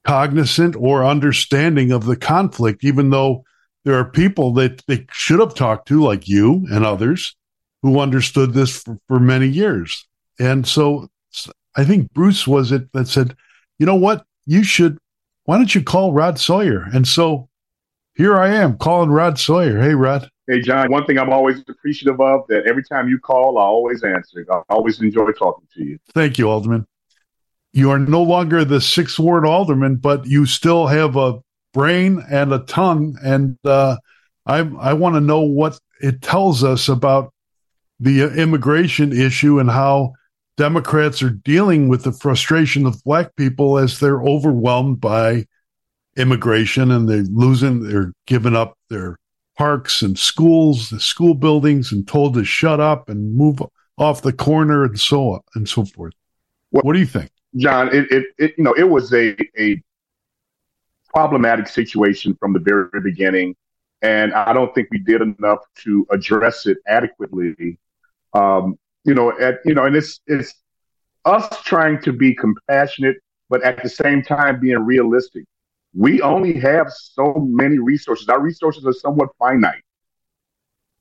cognizant 0.05 0.77
or 0.77 1.05
understanding 1.05 1.91
of 1.91 2.05
the 2.05 2.17
conflict, 2.17 2.85
even 2.85 3.11
though 3.11 3.43
there 3.87 3.95
are 3.95 4.05
people 4.05 4.53
that 4.55 4.85
they 4.89 5.07
should 5.13 5.39
have 5.39 5.55
talked 5.55 5.87
to, 5.87 6.03
like 6.03 6.27
you 6.27 6.67
and 6.73 6.85
others, 6.85 7.37
who 7.83 8.01
understood 8.01 8.53
this 8.53 8.83
for, 8.83 8.99
for 9.07 9.21
many 9.21 9.47
years. 9.47 10.09
And 10.41 10.67
so 10.67 11.09
I 11.77 11.85
think 11.85 12.13
Bruce 12.13 12.49
was 12.49 12.73
it 12.73 12.93
that 12.95 13.07
said, 13.07 13.37
you 13.79 13.87
know 13.87 13.95
what? 13.95 14.27
You 14.45 14.65
should, 14.65 14.99
why 15.45 15.57
don't 15.57 15.73
you 15.73 15.85
call 15.85 16.13
Rod 16.13 16.37
Sawyer? 16.37 16.85
And 16.93 17.07
so 17.07 17.49
here 18.17 18.37
I 18.37 18.49
am 18.49 18.77
calling 18.77 19.11
Rod 19.11 19.39
Sawyer. 19.39 19.81
Hey, 19.81 19.95
Rod. 19.95 20.29
Hey, 20.49 20.63
John, 20.63 20.91
one 20.91 21.07
thing 21.07 21.17
I'm 21.17 21.33
always 21.33 21.63
appreciative 21.69 22.21
of 22.21 22.45
that 22.49 22.67
every 22.67 22.83
time 22.83 23.09
you 23.09 23.21
call, 23.21 23.57
I 23.57 23.63
always 23.63 24.03
answer. 24.03 24.45
I 24.51 24.63
always 24.69 25.01
enjoy 25.01 25.31
talking 25.31 25.69
to 25.75 25.85
you. 25.85 25.99
Thank 26.13 26.39
you, 26.39 26.51
Alderman. 26.51 26.89
You 27.73 27.93
are 27.93 28.01
no 28.01 28.25
longer 28.25 28.65
the 28.65 28.81
sixth 28.81 29.21
ward 29.21 29.47
alderman, 29.47 29.97
but 29.97 30.27
you 30.27 30.45
still 30.45 30.89
have 30.89 31.15
a 31.17 31.41
brain 31.77 32.25
and 32.31 32.55
a 32.55 32.61
tongue. 32.61 33.19
And 33.23 33.59
uh, 33.63 33.99
I, 34.47 34.61
I 34.81 34.95
want 34.95 35.15
to 35.15 35.21
know 35.21 35.43
what 35.43 35.79
it 36.01 36.23
tells 36.23 36.65
us 36.65 36.89
about 36.89 37.35
the 38.01 38.35
immigration 38.35 39.13
issue 39.13 39.61
and 39.61 39.71
how 39.71 40.15
Democrats 40.57 41.23
are 41.23 41.31
dealing 41.31 41.89
with 41.89 42.03
the 42.03 42.13
frustration 42.13 42.87
of 42.87 43.05
black 43.05 43.37
people 43.37 43.77
as 43.77 44.01
they're 44.01 44.23
overwhelmed 44.23 45.03
by 45.03 45.45
immigration 46.17 46.91
and 46.91 47.07
they're 47.07 47.25
losing, 47.31 47.87
they're 47.87 48.15
giving 48.27 48.57
up 48.57 48.79
their 48.89 49.19
parks 49.59 50.01
and 50.01 50.19
schools, 50.19 50.89
the 50.89 50.99
school 50.99 51.35
buildings, 51.35 51.93
and 51.93 52.09
told 52.09 52.33
to 52.35 52.45
shut 52.45 52.81
up 52.81 53.11
and 53.11 53.37
move 53.37 53.61
off 53.99 54.23
the 54.23 54.33
corner 54.33 54.85
and 54.85 54.99
so 54.99 55.33
on 55.33 55.41
and 55.55 55.69
so 55.69 55.85
forth. 55.85 56.15
What, 56.71 56.95
do 56.95 56.99
you 56.99 57.07
think, 57.07 57.31
John? 57.57 57.89
It, 57.89 58.11
it, 58.11 58.25
it, 58.39 58.55
you 58.57 58.65
know, 58.65 58.73
it 58.73 58.89
was 58.89 59.13
a 59.13 59.37
a 59.59 59.83
problematic 61.17 61.67
situation 61.67 62.37
from 62.39 62.53
the 62.53 62.59
very 62.59 63.01
beginning. 63.03 63.57
And 64.03 64.35
I 64.35 64.53
don't 64.53 64.75
think 64.75 64.89
we 64.91 64.99
did 64.99 65.23
enough 65.23 65.61
to 65.85 66.07
address 66.11 66.67
it 66.67 66.77
adequately. 66.87 67.79
Um, 68.35 68.79
you 69.05 69.15
know, 69.15 69.33
at, 69.41 69.61
you 69.65 69.75
know, 69.75 69.85
and 69.87 69.97
it's, 69.97 70.21
it's 70.27 70.53
us 71.25 71.49
trying 71.63 72.03
to 72.03 72.13
be 72.13 72.35
compassionate, 72.35 73.17
but 73.49 73.63
at 73.63 73.83
the 73.83 73.89
same 73.89 74.23
time 74.23 74.61
being 74.61 74.81
realistic. 74.81 75.45
We 75.95 76.21
only 76.21 76.53
have 76.61 76.93
so 76.93 77.33
many 77.49 77.79
resources. 77.79 78.29
Our 78.29 78.43
resources 78.43 78.85
are 78.85 78.93
somewhat 78.93 79.31
finite. 79.39 79.83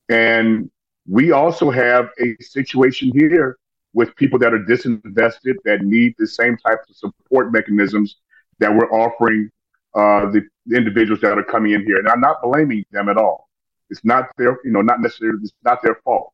And 0.08 0.72
we 1.06 1.34
also 1.34 1.70
have 1.72 2.08
a 2.22 2.42
situation 2.42 3.12
here 3.14 3.58
with 3.92 4.16
people 4.16 4.40
that 4.40 4.54
are 4.54 4.64
disinvested 4.64 5.56
that 5.66 5.82
need 5.82 6.16
the 6.18 6.28
same 6.28 6.56
types 6.66 6.90
of 6.90 6.96
support 6.96 7.52
mechanisms 7.52 8.16
that 8.60 8.74
we're 8.74 8.90
offering 8.92 9.52
uh, 9.96 10.30
the, 10.30 10.42
the, 10.66 10.76
individuals 10.76 11.22
that 11.22 11.38
are 11.38 11.44
coming 11.44 11.72
in 11.74 11.86
here. 11.86 11.98
And 11.98 12.08
I'm 12.10 12.20
not 12.20 12.42
blaming 12.44 12.86
them 12.92 13.10
at 13.10 13.18
all. 13.18 13.50
It's 13.90 14.04
not 14.04 14.30
their, 14.38 14.58
you 14.64 14.72
know, 14.72 14.82
not 14.82 15.02
necessarily, 15.02 15.40
it's 15.42 15.54
not 15.64 15.82
their 15.82 15.96
fault. 16.04 16.34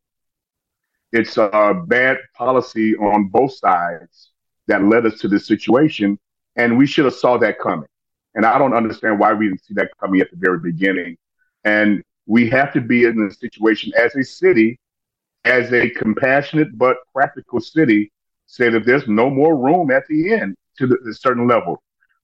It's 1.11 1.37
a 1.37 1.83
bad 1.87 2.17
policy 2.35 2.95
on 2.95 3.27
both 3.27 3.53
sides 3.53 4.31
that 4.67 4.83
led 4.83 5.05
us 5.05 5.19
to 5.19 5.27
this 5.27 5.45
situation. 5.45 6.17
And 6.55 6.77
we 6.77 6.87
should 6.87 7.05
have 7.05 7.13
saw 7.13 7.37
that 7.37 7.59
coming. 7.59 7.87
And 8.33 8.45
I 8.45 8.57
don't 8.57 8.73
understand 8.73 9.19
why 9.19 9.33
we 9.33 9.47
didn't 9.47 9.63
see 9.65 9.73
that 9.75 9.91
coming 9.99 10.21
at 10.21 10.31
the 10.31 10.37
very 10.37 10.59
beginning. 10.59 11.17
And 11.65 12.01
we 12.25 12.49
have 12.49 12.71
to 12.73 12.81
be 12.81 13.03
in 13.03 13.21
a 13.21 13.33
situation 13.33 13.91
as 13.97 14.15
a 14.15 14.23
city, 14.23 14.79
as 15.43 15.71
a 15.73 15.89
compassionate 15.89 16.77
but 16.77 16.97
practical 17.13 17.59
city, 17.59 18.11
say 18.47 18.69
that 18.69 18.85
there's 18.85 19.07
no 19.07 19.29
more 19.29 19.55
room 19.55 19.91
at 19.91 20.07
the 20.07 20.33
end 20.33 20.55
to 20.77 20.87
the, 20.87 20.97
a 21.09 21.13
certain 21.13 21.47
level. 21.47 21.81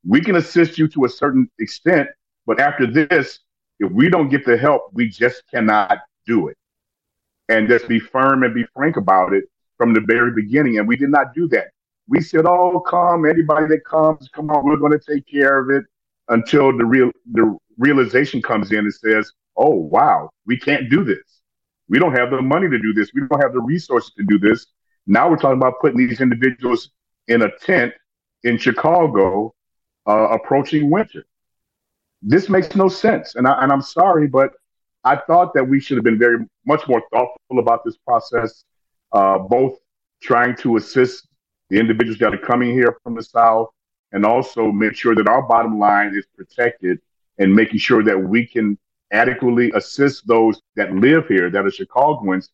We 0.08 0.22
can 0.22 0.38
assist 0.38 0.78
you 0.78 0.88
to 0.90 1.04
a 1.04 1.10
certain 1.10 1.52
extent, 1.60 2.08
but 2.46 2.62
after 2.62 2.88
this, 2.88 3.40
if 3.80 3.92
we 3.92 4.10
don't 4.10 4.30
get 4.30 4.46
the 4.46 4.58
help, 4.58 4.90
we 4.94 5.10
just 5.10 5.44
cannot 5.52 6.00
do 6.26 6.48
it. 6.48 6.58
And 7.50 7.68
just 7.68 7.88
be 7.88 8.00
firm 8.00 8.44
and 8.44 8.54
be 8.54 8.66
frank 8.74 8.96
about 8.96 9.34
it 9.34 9.46
from 9.78 9.94
the 9.94 10.02
very 10.02 10.32
beginning. 10.32 10.80
And 10.80 10.88
we 10.88 10.96
did 10.96 11.10
not 11.10 11.34
do 11.34 11.48
that. 11.50 11.68
We 12.08 12.22
said, 12.22 12.46
"Oh, 12.46 12.80
come 12.80 13.26
anybody 13.26 13.68
that 13.68 13.86
comes, 13.86 14.30
come 14.30 14.50
on, 14.50 14.64
we're 14.66 14.78
going 14.78 14.98
to 14.98 15.14
take 15.14 15.28
care 15.28 15.60
of 15.60 15.70
it." 15.70 15.84
Until 16.30 16.76
the 16.76 16.86
real 16.86 17.12
the 17.34 17.58
realization 17.78 18.42
comes 18.42 18.72
in 18.72 18.80
and 18.80 18.94
says, 18.94 19.32
"Oh, 19.56 19.76
wow, 19.76 20.30
we 20.46 20.58
can't 20.58 20.90
do 20.90 21.04
this. 21.04 21.42
We 21.90 22.00
don't 22.00 22.14
have 22.14 22.32
the 22.32 22.42
money 22.42 22.70
to 22.70 22.80
do 22.80 22.94
this. 22.94 23.12
We 23.14 23.22
don't 23.28 23.42
have 23.42 23.54
the 23.54 23.62
resources 23.62 24.14
to 24.18 24.24
do 24.24 24.40
this." 24.40 24.68
Now 25.06 25.30
we're 25.30 25.38
talking 25.38 25.58
about 25.58 25.80
putting 25.82 25.98
these 25.98 26.22
individuals 26.22 26.92
in 27.28 27.42
a 27.42 27.52
tent 27.60 27.94
in 28.44 28.58
Chicago 28.58 29.54
uh, 30.08 30.30
approaching 30.30 30.90
winter. 30.90 31.26
This 32.22 32.50
makes 32.50 32.76
no 32.76 32.88
sense. 32.88 33.36
And, 33.36 33.48
I, 33.48 33.62
and 33.64 33.72
I'm 33.72 33.82
sorry, 33.82 34.28
but 34.28 34.52
I 35.04 35.16
thought 35.16 35.54
that 35.54 35.64
we 35.64 35.80
should 35.80 35.98
have 35.98 36.04
been 36.04 36.20
very 36.20 36.40
much 36.66 36.88
more 36.88 37.02
thoughtful 37.12 37.60
about 37.60 37.84
this 37.86 37.98
process, 37.98 38.64
uh, 39.12 39.38
both 39.38 39.78
trying 40.22 40.56
to 40.58 40.78
assist 40.78 41.28
the 41.70 41.80
individuals 41.80 42.20
that 42.20 42.34
are 42.34 42.38
coming 42.40 42.72
here 42.72 42.98
from 43.04 43.16
the 43.16 43.24
South 43.24 43.70
and 44.12 44.26
also 44.26 44.72
make 44.72 44.96
sure 44.96 45.16
that 45.16 45.28
our 45.28 45.42
bottom 45.42 45.78
line 45.80 46.16
is 46.16 46.26
protected 46.36 47.00
and 47.38 47.54
making 47.54 47.78
sure 47.80 48.04
that 48.04 48.18
we 48.18 48.46
can 48.46 48.78
adequately 49.12 49.72
assist 49.76 50.28
those 50.28 50.60
that 50.76 50.94
live 50.94 51.28
here, 51.28 51.50
that 51.50 51.66
are 51.66 51.72
Chicagoans, 51.72 52.50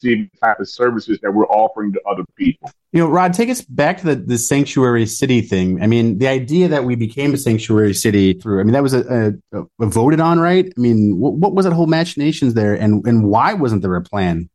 the 0.00 0.28
type 0.42 0.58
of 0.58 0.68
services 0.68 1.18
that 1.22 1.32
we're 1.32 1.46
offering 1.46 1.92
to 1.92 2.00
other 2.08 2.24
people. 2.36 2.70
You 2.92 3.00
know, 3.00 3.08
Rod, 3.08 3.34
take 3.34 3.48
us 3.48 3.62
back 3.62 3.98
to 3.98 4.06
the, 4.06 4.16
the 4.16 4.38
sanctuary 4.38 5.06
city 5.06 5.40
thing. 5.40 5.82
I 5.82 5.86
mean, 5.86 6.18
the 6.18 6.26
idea 6.26 6.68
that 6.68 6.84
we 6.84 6.96
became 6.96 7.32
a 7.34 7.36
sanctuary 7.36 7.94
city 7.94 8.32
through, 8.32 8.60
I 8.60 8.64
mean, 8.64 8.72
that 8.72 8.82
was 8.82 8.94
a, 8.94 9.34
a, 9.52 9.62
a 9.80 9.86
voted 9.86 10.20
on, 10.20 10.40
right? 10.40 10.66
I 10.66 10.80
mean, 10.80 11.18
what, 11.18 11.34
what, 11.34 11.54
was 11.54 11.66
that 11.66 11.72
whole 11.72 11.86
machinations 11.86 12.54
there 12.54 12.74
and, 12.74 13.06
and 13.06 13.24
why 13.24 13.54
wasn't 13.54 13.82
there 13.82 13.94
a 13.94 14.02
plan? 14.02 14.50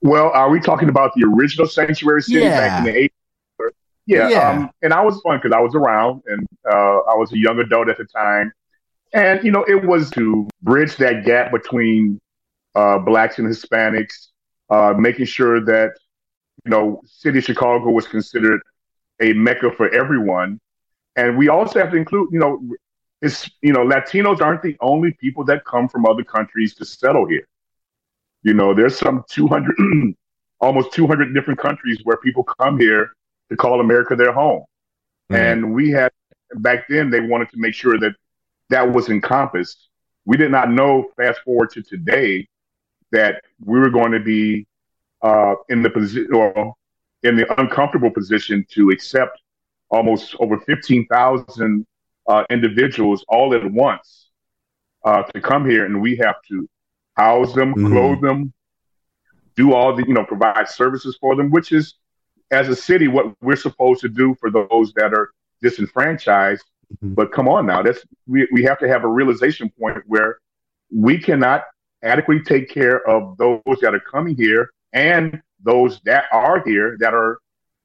Well, 0.00 0.30
are 0.30 0.50
we 0.50 0.60
talking 0.60 0.88
about 0.88 1.12
the 1.14 1.24
original 1.24 1.66
sanctuary 1.66 2.22
city 2.22 2.40
yeah. 2.40 2.60
back 2.60 2.78
in 2.86 2.92
the 2.92 3.00
80s? 3.00 3.10
Yeah. 4.06 4.28
yeah. 4.28 4.50
Um, 4.50 4.70
and 4.82 4.92
I 4.92 5.00
was 5.00 5.20
fun 5.22 5.38
because 5.38 5.52
I 5.56 5.60
was 5.60 5.74
around 5.74 6.22
and 6.26 6.46
uh, 6.70 6.98
I 7.08 7.14
was 7.14 7.32
a 7.32 7.38
young 7.38 7.58
adult 7.58 7.88
at 7.88 7.96
the 7.96 8.04
time. 8.04 8.52
And, 9.14 9.42
you 9.44 9.52
know, 9.52 9.64
it 9.64 9.86
was 9.86 10.10
to 10.10 10.48
bridge 10.62 10.96
that 10.96 11.24
gap 11.24 11.52
between 11.52 12.20
uh, 12.74 12.98
blacks 12.98 13.38
and 13.38 13.48
Hispanics, 13.48 14.28
uh, 14.70 14.94
making 14.98 15.26
sure 15.26 15.64
that 15.64 15.92
you 16.64 16.70
know 16.70 17.00
city 17.06 17.38
of 17.38 17.44
Chicago 17.44 17.90
was 17.90 18.06
considered 18.06 18.60
a 19.20 19.32
mecca 19.32 19.70
for 19.70 19.88
everyone, 19.94 20.60
and 21.16 21.36
we 21.36 21.48
also 21.48 21.78
have 21.78 21.90
to 21.90 21.96
include 21.96 22.28
you 22.32 22.38
know 22.38 22.60
it's 23.22 23.50
you 23.62 23.72
know 23.72 23.84
Latinos 23.84 24.40
aren't 24.40 24.62
the 24.62 24.76
only 24.80 25.12
people 25.20 25.44
that 25.44 25.64
come 25.64 25.88
from 25.88 26.06
other 26.06 26.24
countries 26.24 26.74
to 26.74 26.84
settle 26.84 27.26
here. 27.26 27.46
You 28.42 28.52
know, 28.52 28.74
there's 28.74 28.98
some 28.98 29.24
200, 29.30 29.74
almost 30.60 30.92
200 30.92 31.32
different 31.32 31.58
countries 31.58 32.00
where 32.04 32.18
people 32.18 32.44
come 32.44 32.78
here 32.78 33.12
to 33.48 33.56
call 33.56 33.80
America 33.80 34.14
their 34.14 34.32
home, 34.32 34.64
mm-hmm. 35.30 35.34
and 35.34 35.74
we 35.74 35.90
had 35.90 36.12
back 36.56 36.86
then 36.88 37.10
they 37.10 37.20
wanted 37.20 37.50
to 37.50 37.58
make 37.58 37.74
sure 37.74 37.98
that 37.98 38.12
that 38.68 38.92
was 38.92 39.08
encompassed. 39.08 39.88
We 40.26 40.36
did 40.36 40.50
not 40.50 40.70
know. 40.70 41.10
Fast 41.16 41.40
forward 41.40 41.70
to 41.70 41.82
today, 41.82 42.46
that 43.12 43.42
we 43.64 43.78
were 43.78 43.90
going 43.90 44.12
to 44.12 44.20
be 44.20 44.66
uh, 45.22 45.54
in 45.68 45.82
the 45.82 45.90
position 45.90 46.32
or 46.32 46.74
in 47.22 47.36
the 47.36 47.60
uncomfortable 47.60 48.10
position 48.10 48.64
to 48.70 48.90
accept 48.90 49.40
almost 49.90 50.36
over 50.40 50.58
15,000 50.60 51.86
uh, 52.26 52.44
individuals 52.50 53.24
all 53.28 53.54
at 53.54 53.70
once 53.70 54.30
uh, 55.04 55.22
to 55.22 55.40
come 55.40 55.68
here, 55.68 55.84
and 55.84 56.00
we 56.00 56.16
have 56.16 56.36
to 56.48 56.68
house 57.16 57.54
them, 57.54 57.74
mm. 57.74 57.88
clothe 57.88 58.20
them, 58.20 58.52
do 59.56 59.72
all 59.72 59.94
the 59.94 60.04
you 60.06 60.14
know 60.14 60.24
provide 60.24 60.68
services 60.68 61.16
for 61.20 61.36
them, 61.36 61.50
which 61.50 61.72
is 61.72 61.94
as 62.50 62.68
a 62.68 62.76
city 62.76 63.08
what 63.08 63.26
we're 63.40 63.56
supposed 63.56 64.00
to 64.00 64.08
do 64.08 64.34
for 64.40 64.50
those 64.50 64.92
that 64.94 65.12
are 65.12 65.30
disenfranchised. 65.62 66.64
Mm-hmm. 66.96 67.14
But 67.14 67.32
come 67.32 67.48
on 67.48 67.66
now, 67.66 67.82
that's 67.82 68.04
we, 68.26 68.48
we 68.52 68.62
have 68.64 68.78
to 68.80 68.88
have 68.88 69.04
a 69.04 69.08
realization 69.08 69.70
point 69.78 70.02
where 70.06 70.38
we 70.92 71.18
cannot 71.18 71.64
adequately 72.04 72.42
take 72.44 72.68
care 72.68 73.06
of 73.08 73.36
those 73.38 73.78
that 73.80 73.94
are 73.94 74.00
coming 74.00 74.36
here 74.36 74.70
and 74.92 75.40
those 75.62 76.00
that 76.04 76.24
are 76.32 76.62
here 76.64 76.96
that 77.00 77.14
are 77.14 77.38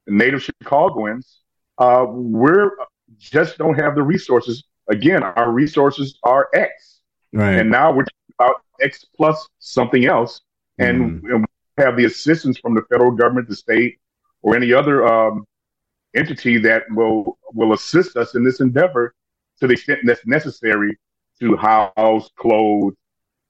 native 0.07 0.43
Chicagoans, 0.43 1.41
uh, 1.77 2.05
we're 2.07 2.71
just 3.17 3.57
don't 3.57 3.75
have 3.75 3.95
the 3.95 4.03
resources. 4.03 4.63
Again, 4.89 5.23
our 5.23 5.51
resources 5.51 6.17
are 6.23 6.49
X, 6.53 7.01
right. 7.33 7.55
and 7.55 7.69
now 7.69 7.91
we're 7.91 8.03
talking 8.03 8.35
about 8.39 8.55
X 8.81 9.05
plus 9.15 9.47
something 9.59 10.05
else, 10.05 10.41
and, 10.77 11.21
mm. 11.21 11.33
and 11.33 11.45
we 11.77 11.83
have 11.83 11.95
the 11.95 12.05
assistance 12.05 12.57
from 12.57 12.73
the 12.73 12.81
federal 12.89 13.11
government, 13.11 13.47
the 13.47 13.55
state, 13.55 13.99
or 14.41 14.55
any 14.55 14.73
other 14.73 15.07
um, 15.07 15.45
entity 16.15 16.57
that 16.57 16.83
will 16.91 17.37
will 17.53 17.73
assist 17.73 18.17
us 18.17 18.35
in 18.35 18.43
this 18.43 18.59
endeavor 18.59 19.13
to 19.59 19.67
the 19.67 19.73
extent 19.73 19.99
that's 20.05 20.25
necessary 20.25 20.97
to 21.39 21.55
house, 21.55 22.29
clothe, 22.37 22.93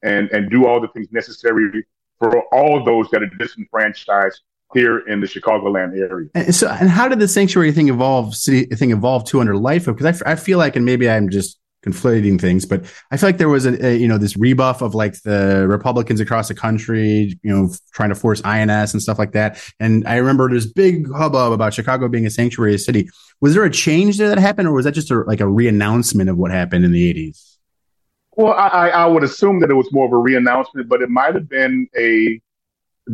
and 0.04 0.30
and 0.32 0.50
do 0.50 0.66
all 0.66 0.80
the 0.80 0.88
things 0.90 1.08
necessary 1.12 1.86
for 2.20 2.44
all 2.54 2.84
those 2.84 3.10
that 3.12 3.24
are 3.24 3.30
disenfranchised 3.38 4.42
here 4.74 5.00
in 5.08 5.20
the 5.20 5.28
Chicagoland 5.28 5.98
area. 5.98 6.30
And 6.36 6.54
so, 6.54 6.68
and 6.70 6.90
how 6.90 7.08
did 7.08 7.20
the 7.20 7.28
sanctuary 7.28 7.72
thing 7.72 7.90
evolve? 7.90 8.36
City 8.36 8.66
thing 8.76 8.92
evolve 8.92 9.26
to 9.26 9.40
under 9.40 9.56
life? 9.56 9.86
Because 9.86 10.22
I, 10.22 10.34
I 10.34 10.36
feel 10.36 10.58
like, 10.58 10.76
and 10.76 10.86
maybe 10.86 11.10
I'm 11.10 11.30
just 11.30 11.60
conflating 11.86 12.40
things, 12.40 12.66
but 12.66 12.84
I 13.10 13.18
feel 13.18 13.30
like 13.30 13.38
there 13.38 13.50
was 13.50 13.66
a, 13.66 13.86
a, 13.86 13.98
you 13.98 14.08
know 14.08 14.18
this 14.18 14.36
rebuff 14.36 14.82
of 14.82 14.94
like 14.94 15.22
the 15.22 15.66
Republicans 15.68 16.20
across 16.20 16.50
the 16.50 16.54
country, 16.54 17.40
you 17.42 17.56
know, 17.56 17.70
trying 17.94 18.10
to 18.10 18.16
force 18.16 18.44
INS 18.44 18.94
and 18.94 19.02
stuff 19.02 19.18
like 19.18 19.32
that. 19.32 19.64
And 19.80 20.06
I 20.08 20.18
remember 20.18 20.50
this 20.50 20.66
big 20.66 21.12
hubbub 21.12 21.54
about 21.54 21.74
Chicago 21.74 22.08
being 22.08 22.26
a 22.26 22.30
sanctuary 22.30 22.78
city. 22.78 23.10
Was 23.42 23.54
there 23.54 23.64
a 23.64 23.72
change 23.72 24.18
there 24.18 24.30
that 24.30 24.40
happened, 24.40 24.68
or 24.68 24.74
was 24.74 24.86
that 24.86 24.92
just 24.92 25.10
a, 25.10 25.22
like 25.22 25.40
a 25.40 25.46
reannouncement 25.46 26.30
of 26.30 26.38
what 26.38 26.52
happened 26.52 26.84
in 26.84 26.92
the 26.92 27.14
80s? 27.14 27.49
Well, 28.40 28.54
I, 28.54 28.88
I 28.88 29.06
would 29.06 29.26
assume 29.26 29.60
that 29.60 29.70
it 29.70 29.74
was 29.74 29.92
more 29.92 30.06
of 30.06 30.14
a 30.14 30.16
reannouncement, 30.16 30.88
but 30.88 31.02
it 31.02 31.10
might 31.10 31.36
have 31.36 31.50
been 31.50 31.90
a 31.98 32.40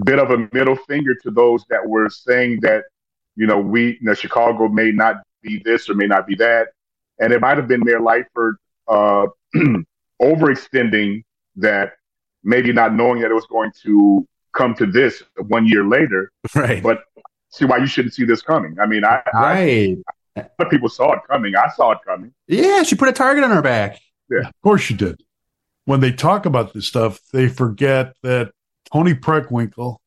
bit 0.05 0.20
of 0.20 0.29
a 0.29 0.48
middle 0.53 0.75
finger 0.75 1.15
to 1.24 1.32
those 1.32 1.65
that 1.72 1.84
were 1.84 2.12
saying 2.12 2.60
that, 2.62 2.84
you 3.36 3.48
know, 3.48 3.58
we, 3.58 3.94
you 3.94 3.98
know, 4.01 4.13
Chicago 4.13 4.67
may 4.67 4.91
not 4.91 5.15
be 5.41 5.63
this 5.65 5.89
or 5.89 5.96
may 5.96 6.05
not 6.05 6.27
be 6.27 6.36
that. 6.36 6.67
And 7.17 7.34
it 7.34 7.41
might 7.41 7.58
have 7.58 7.67
been 7.67 7.82
Mayor 7.84 8.01
Lightfoot 8.01 8.58
uh, 8.88 9.25
overextending 10.22 11.24
that, 11.55 11.94
maybe 12.44 12.72
not 12.72 12.94
knowing 12.94 13.22
that 13.22 13.32
it 13.32 13.34
was 13.34 13.48
going 13.48 13.72
to 13.82 14.27
come 14.55 14.75
to 14.75 14.86
this 14.86 15.24
one 15.48 15.65
year 15.65 15.88
later. 15.88 16.32
Right. 16.53 16.84
But 16.84 17.00
see 17.50 17.65
why 17.65 17.77
you 17.77 17.88
shouldn't 17.88 18.13
see 18.13 18.25
this 18.25 18.44
coming. 18.44 18.75
I 18.79 18.86
mean, 18.86 19.03
I, 19.03 19.24
right. 19.34 19.98
I, 20.36 20.39
a 20.39 20.41
lot 20.41 20.50
of 20.60 20.70
people 20.70 20.88
saw 20.88 21.13
it 21.13 21.22
coming. 21.27 21.55
I 21.55 21.70
saw 21.75 21.94
it 21.94 22.00
coming. 22.05 22.32
Yeah, 22.48 22.84
she 22.84 22.96
put 22.96 23.10
a 23.10 23.12
target 23.12 23.44
on 23.44 23.50
her 23.50 23.63
back. 23.63 24.00
Yeah. 24.29 24.48
Of 24.48 24.62
course 24.63 24.89
you 24.89 24.98
did. 24.98 25.22
When 25.86 26.00
they 26.00 26.12
talk 26.12 26.46
about 26.46 26.74
this 26.74 26.88
stuff, 26.88 27.20
they 27.32 27.48
forget 27.48 28.13
that 28.24 28.51
Toni 28.91 29.13
Preckwinkle 29.13 29.98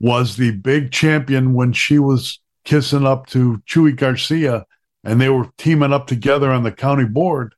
was 0.00 0.36
the 0.36 0.50
big 0.50 0.90
champion 0.92 1.54
when 1.54 1.72
she 1.72 1.98
was 1.98 2.40
kissing 2.64 3.06
up 3.06 3.26
to 3.28 3.62
Chuy 3.66 3.96
Garcia 3.96 4.66
and 5.04 5.20
they 5.20 5.28
were 5.28 5.48
teaming 5.58 5.92
up 5.92 6.06
together 6.06 6.50
on 6.50 6.64
the 6.64 6.72
county 6.72 7.04
board 7.04 7.54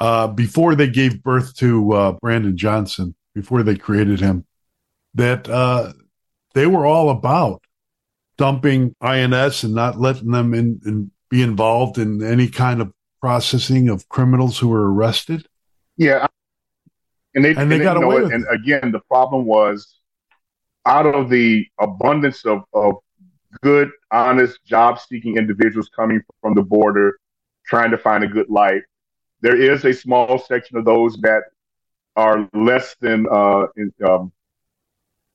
uh, 0.00 0.26
before 0.26 0.74
they 0.74 0.88
gave 0.88 1.22
birth 1.22 1.54
to 1.56 1.92
uh, 1.92 2.12
Brandon 2.12 2.56
Johnson, 2.56 3.14
before 3.34 3.62
they 3.62 3.76
created 3.76 4.20
him, 4.20 4.46
that 5.14 5.48
uh, 5.48 5.92
they 6.54 6.66
were 6.66 6.86
all 6.86 7.10
about 7.10 7.62
dumping 8.38 8.94
INS 9.00 9.64
and 9.64 9.74
not 9.74 10.00
letting 10.00 10.30
them 10.30 10.54
in, 10.54 10.80
in, 10.84 11.10
be 11.28 11.42
involved 11.42 11.98
in 11.98 12.22
any 12.22 12.48
kind 12.48 12.80
of 12.80 12.92
processing 13.22 13.88
of 13.88 14.08
criminals 14.08 14.58
who 14.58 14.68
were 14.68 14.92
arrested. 14.92 15.46
Yeah, 15.96 16.26
and 17.34 17.44
they 17.44 17.54
and 17.54 17.70
they, 17.70 17.76
and 17.76 17.84
got 17.84 17.96
away 17.96 18.22
with 18.22 18.32
And 18.32 18.44
it. 18.44 18.54
again, 18.54 18.92
the 18.92 19.00
problem 19.00 19.46
was 19.46 19.98
out 20.84 21.06
of 21.06 21.30
the 21.30 21.66
abundance 21.80 22.44
of, 22.44 22.64
of 22.74 22.96
good, 23.60 23.90
honest, 24.10 24.58
job 24.64 24.98
seeking 24.98 25.36
individuals 25.36 25.88
coming 25.94 26.20
from 26.40 26.54
the 26.54 26.62
border, 26.62 27.18
trying 27.64 27.92
to 27.92 27.98
find 27.98 28.24
a 28.24 28.26
good 28.26 28.50
life. 28.50 28.82
There 29.40 29.60
is 29.60 29.84
a 29.84 29.92
small 29.92 30.38
section 30.38 30.76
of 30.76 30.84
those 30.84 31.16
that 31.18 31.44
are 32.16 32.48
less 32.52 32.96
than 33.00 33.26
uh, 33.30 33.66
in, 33.76 33.92
um, 34.04 34.32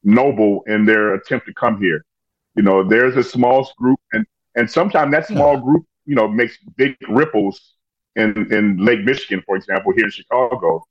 noble 0.03 0.63
in 0.67 0.85
their 0.85 1.13
attempt 1.13 1.45
to 1.47 1.53
come 1.53 1.79
here. 1.81 2.03
You 2.55 2.63
know, 2.63 2.83
there's 2.83 3.15
a 3.15 3.23
small 3.23 3.71
group, 3.77 3.99
and 4.11 4.25
and 4.55 4.69
sometimes 4.69 5.11
that 5.11 5.27
small 5.27 5.57
group, 5.57 5.85
you 6.05 6.15
know, 6.15 6.27
makes 6.27 6.57
big 6.75 6.97
ripples 7.07 7.76
in 8.17 8.51
in 8.51 8.77
Lake 8.77 9.03
Michigan, 9.03 9.43
for 9.45 9.55
example, 9.55 9.93
here 9.95 10.05
in 10.05 10.11
Chicago. 10.11 10.83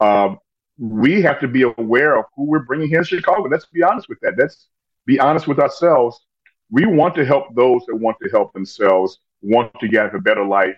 Um, 0.00 0.38
we 0.76 1.22
have 1.22 1.40
to 1.40 1.48
be 1.48 1.62
aware 1.62 2.18
of 2.18 2.24
who 2.34 2.44
we're 2.44 2.64
bringing 2.64 2.88
here 2.88 2.98
in 2.98 3.04
Chicago. 3.04 3.48
Let's 3.48 3.66
be 3.66 3.82
honest 3.82 4.08
with 4.08 4.18
that. 4.20 4.34
Let's 4.36 4.68
be 5.06 5.20
honest 5.20 5.46
with 5.46 5.60
ourselves. 5.60 6.20
We 6.70 6.84
want 6.84 7.14
to 7.14 7.24
help 7.24 7.54
those 7.54 7.82
that 7.86 7.96
want 7.96 8.16
to 8.22 8.30
help 8.30 8.52
themselves, 8.52 9.18
want 9.40 9.72
to 9.80 9.88
get 9.88 10.14
a 10.14 10.18
better 10.18 10.44
life, 10.44 10.76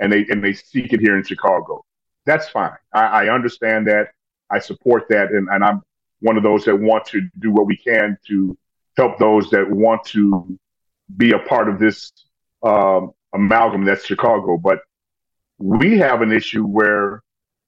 and 0.00 0.12
they 0.12 0.26
and 0.28 0.42
they 0.42 0.52
seek 0.52 0.92
it 0.92 1.00
here 1.00 1.16
in 1.16 1.24
Chicago. 1.24 1.84
That's 2.24 2.48
fine. 2.48 2.76
I, 2.92 3.04
I 3.26 3.34
understand 3.34 3.86
that. 3.86 4.08
I 4.50 4.58
support 4.58 5.04
that, 5.10 5.30
and, 5.30 5.48
and 5.50 5.64
I'm 5.64 5.82
one 6.20 6.36
of 6.36 6.42
those 6.42 6.64
that 6.64 6.76
want 6.76 7.04
to 7.06 7.20
do 7.38 7.50
what 7.52 7.66
we 7.66 7.76
can 7.76 8.16
to 8.28 8.56
help 8.96 9.18
those 9.18 9.50
that 9.50 9.68
want 9.70 10.04
to 10.06 10.58
be 11.16 11.32
a 11.32 11.38
part 11.38 11.68
of 11.68 11.78
this 11.78 12.12
um, 12.62 13.12
amalgam 13.34 13.84
that's 13.84 14.04
Chicago. 14.04 14.56
But 14.56 14.80
we 15.58 15.98
have 15.98 16.22
an 16.22 16.32
issue 16.32 16.64
where 16.64 17.22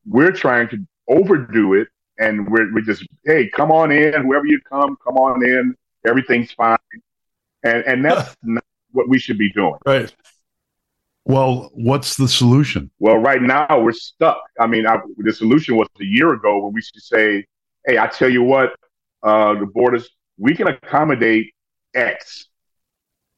we're 0.07 0.33
trying 0.33 0.68
to 0.68 0.87
overdo 1.09 1.75
it, 1.75 1.88
and 2.18 2.49
we're, 2.50 2.73
we 2.73 2.83
just 2.83 3.07
hey, 3.25 3.49
come 3.49 3.71
on 3.71 3.90
in, 3.90 4.12
whoever 4.23 4.47
you 4.47 4.61
come, 4.68 4.97
come 5.04 5.16
on 5.16 5.45
in, 5.45 5.75
everything's 6.07 6.52
fine, 6.52 6.78
and 7.62 7.85
and 7.85 8.04
that's 8.04 8.37
not 8.42 8.64
what 8.92 9.09
we 9.09 9.18
should 9.18 9.38
be 9.38 9.50
doing. 9.52 9.75
Right. 9.87 10.12
Well, 11.25 11.71
what's 11.75 12.16
the 12.16 12.26
solution? 12.26 12.90
Well, 12.99 13.18
right 13.18 13.42
now 13.42 13.80
we're 13.80 13.92
stuck. 13.92 14.42
I 14.59 14.66
mean, 14.66 14.87
I, 14.87 14.99
the 15.18 15.33
solution 15.33 15.76
was 15.76 15.88
a 16.00 16.04
year 16.04 16.33
ago 16.33 16.64
when 16.64 16.73
we 16.73 16.80
should 16.80 17.02
say, 17.02 17.45
"Hey, 17.87 17.99
I 17.99 18.07
tell 18.07 18.30
you 18.30 18.42
what, 18.42 18.75
uh, 19.23 19.54
the 19.54 19.66
borders 19.66 20.09
we 20.38 20.54
can 20.54 20.68
accommodate 20.68 21.52
X 21.95 22.47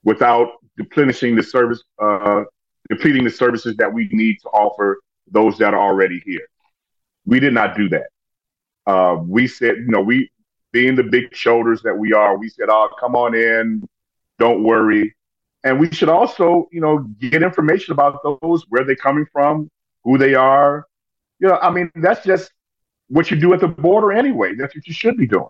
without 0.05 0.53
depleting 0.77 1.35
the 1.35 1.43
service, 1.43 1.83
uh, 1.99 2.45
depleting 2.91 3.25
the 3.25 3.31
services 3.31 3.77
that 3.77 3.93
we 3.93 4.09
need 4.13 4.37
to 4.43 4.49
offer 4.49 5.01
those 5.31 5.57
that 5.59 5.73
are 5.73 5.81
already 5.81 6.21
here." 6.27 6.47
We 7.25 7.41
did 7.41 7.55
not 7.55 7.77
do 7.77 7.89
that. 7.91 8.09
Uh, 8.87 9.17
we 9.25 9.47
said, 9.47 9.77
you 9.79 9.89
know, 9.89 10.01
we 10.01 10.31
being 10.73 10.97
the 10.97 11.05
big 11.05 11.35
shoulders 11.35 11.83
that 11.83 11.97
we 11.97 12.13
are, 12.13 12.37
we 12.37 12.49
said, 12.49 12.69
"Oh, 12.69 12.89
come 12.99 13.17
on 13.17 13.35
in, 13.35 13.89
don't 14.39 14.63
worry." 14.63 15.15
And 15.65 15.79
we 15.79 15.91
should 15.91 16.09
also, 16.09 16.69
you 16.73 16.81
know, 16.81 16.99
get 17.19 17.43
information 17.43 17.93
about 17.93 18.21
those, 18.23 18.65
where 18.69 18.85
they're 18.85 18.97
coming 18.97 19.27
from, 19.33 19.71
who 20.05 20.17
they 20.17 20.35
are. 20.35 20.87
You 21.39 21.49
know, 21.49 21.59
I 21.61 21.71
mean, 21.71 21.91
that's 21.97 22.25
just 22.25 22.51
what 23.09 23.31
you 23.31 23.39
do 23.39 23.53
at 23.53 23.61
the 23.61 23.69
border 23.69 24.13
anyway. 24.13 24.55
That's 24.55 24.75
what 24.75 24.87
you 24.87 24.95
should 24.95 25.17
be 25.17 25.27
doing. 25.27 25.49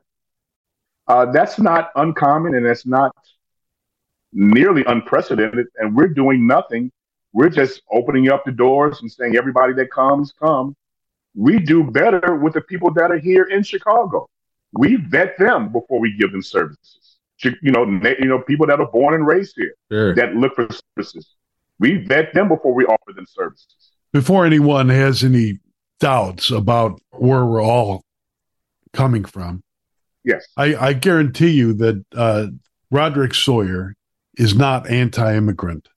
Uh, 1.06 1.26
that's 1.30 1.58
not 1.58 1.90
uncommon 1.96 2.54
and 2.54 2.64
that's 2.64 2.86
not 2.86 3.14
nearly 4.32 4.84
unprecedented. 4.86 5.66
And 5.76 5.94
we're 5.94 6.08
doing 6.08 6.46
nothing. 6.46 6.90
We're 7.32 7.48
just 7.48 7.82
opening 7.92 8.28
up 8.30 8.44
the 8.44 8.52
doors 8.52 9.00
and 9.00 9.10
saying, 9.10 9.36
everybody 9.36 9.72
that 9.74 9.90
comes, 9.92 10.32
come. 10.32 10.74
We 11.34 11.58
do 11.60 11.84
better 11.84 12.34
with 12.36 12.54
the 12.54 12.60
people 12.60 12.92
that 12.94 13.10
are 13.10 13.18
here 13.18 13.44
in 13.44 13.62
Chicago. 13.62 14.28
We 14.72 14.96
vet 14.96 15.38
them 15.38 15.72
before 15.72 16.00
we 16.00 16.16
give 16.16 16.32
them 16.32 16.42
services 16.42 17.00
you 17.42 17.70
know, 17.70 17.84
you 18.18 18.26
know, 18.26 18.40
people 18.40 18.66
that 18.66 18.80
are 18.80 18.90
born 18.90 19.14
and 19.14 19.26
raised 19.26 19.54
here 19.56 19.74
Sure. 19.90 20.14
that 20.14 20.34
look 20.34 20.54
for 20.54 20.68
services. 20.96 21.34
We 21.78 22.04
vet 22.04 22.34
them 22.34 22.48
before 22.48 22.74
we 22.74 22.84
offer 22.84 23.12
them 23.14 23.26
services. 23.28 23.92
Before 24.12 24.44
anyone 24.44 24.88
has 24.88 25.24
any 25.24 25.58
doubts 25.98 26.50
about 26.50 27.00
where 27.12 27.44
we're 27.44 27.62
all 27.62 28.04
coming 28.92 29.24
from, 29.24 29.62
Yes. 30.22 30.46
I, 30.56 30.74
I 30.76 30.92
guarantee 30.92 31.50
you 31.50 31.72
that 31.74 32.04
uh, 32.14 32.48
Roderick 32.90 33.32
Sawyer 33.32 33.94
is 34.36 34.54
not 34.54 34.90
anti-immigrant. 34.90 35.88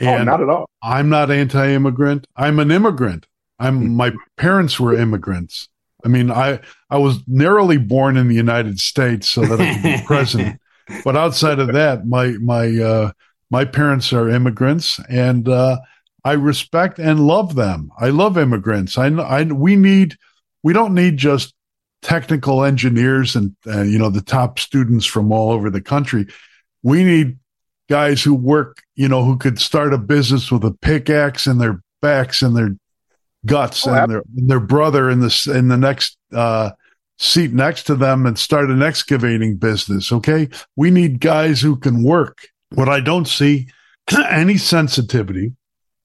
Oh, 0.00 0.22
not 0.22 0.42
at 0.42 0.48
all. 0.48 0.68
I'm 0.82 1.08
not 1.08 1.30
anti-immigrant. 1.30 2.26
I'm 2.36 2.58
an 2.58 2.70
immigrant. 2.70 3.26
I'm 3.58 3.94
my 3.94 4.12
parents 4.36 4.78
were 4.78 4.94
immigrants. 4.94 5.68
I 6.04 6.08
mean, 6.08 6.30
I 6.30 6.60
I 6.90 6.98
was 6.98 7.18
narrowly 7.26 7.78
born 7.78 8.16
in 8.16 8.28
the 8.28 8.34
United 8.34 8.78
States 8.78 9.28
so 9.28 9.42
that 9.42 9.60
I 9.60 9.74
could 9.74 9.82
be 9.82 10.02
president. 10.06 10.60
But 11.04 11.16
outside 11.16 11.58
of 11.58 11.72
that, 11.72 12.06
my 12.06 12.32
my 12.32 12.68
uh, 12.76 13.12
my 13.50 13.64
parents 13.64 14.12
are 14.12 14.28
immigrants, 14.28 15.00
and 15.08 15.48
uh, 15.48 15.78
I 16.24 16.32
respect 16.32 16.98
and 16.98 17.26
love 17.26 17.54
them. 17.54 17.90
I 17.98 18.10
love 18.10 18.36
immigrants. 18.36 18.98
I, 18.98 19.06
I 19.06 19.44
we 19.44 19.76
need 19.76 20.16
we 20.62 20.72
don't 20.72 20.94
need 20.94 21.16
just 21.16 21.54
technical 22.02 22.64
engineers 22.64 23.34
and 23.34 23.56
uh, 23.66 23.82
you 23.82 23.98
know 23.98 24.10
the 24.10 24.22
top 24.22 24.58
students 24.58 25.06
from 25.06 25.32
all 25.32 25.50
over 25.50 25.70
the 25.70 25.80
country. 25.80 26.26
We 26.82 27.02
need 27.02 27.38
guys 27.88 28.22
who 28.22 28.34
work, 28.34 28.82
you 28.94 29.08
know, 29.08 29.24
who 29.24 29.36
could 29.36 29.58
start 29.58 29.94
a 29.94 29.98
business 29.98 30.50
with 30.50 30.64
a 30.64 30.72
pickaxe 30.72 31.46
in 31.46 31.58
their 31.58 31.80
backs 32.02 32.42
and 32.42 32.56
their 32.56 32.76
guts 33.44 33.86
Oh, 33.86 33.94
and 33.94 34.10
their 34.10 34.22
and 34.36 34.50
their 34.50 34.60
brother 34.60 35.08
in 35.08 35.20
the 35.20 35.52
in 35.54 35.68
the 35.68 35.76
next 35.76 36.16
uh, 36.32 36.70
seat 37.18 37.52
next 37.52 37.84
to 37.84 37.94
them 37.94 38.26
and 38.26 38.38
start 38.38 38.70
an 38.70 38.82
excavating 38.82 39.56
business. 39.56 40.12
Okay, 40.12 40.48
we 40.74 40.90
need 40.90 41.20
guys 41.20 41.60
who 41.60 41.76
can 41.76 42.02
work. 42.02 42.48
What 42.74 42.88
I 42.88 43.00
don't 43.00 43.28
see 43.28 43.68
any 44.30 44.58
sensitivity 44.58 45.52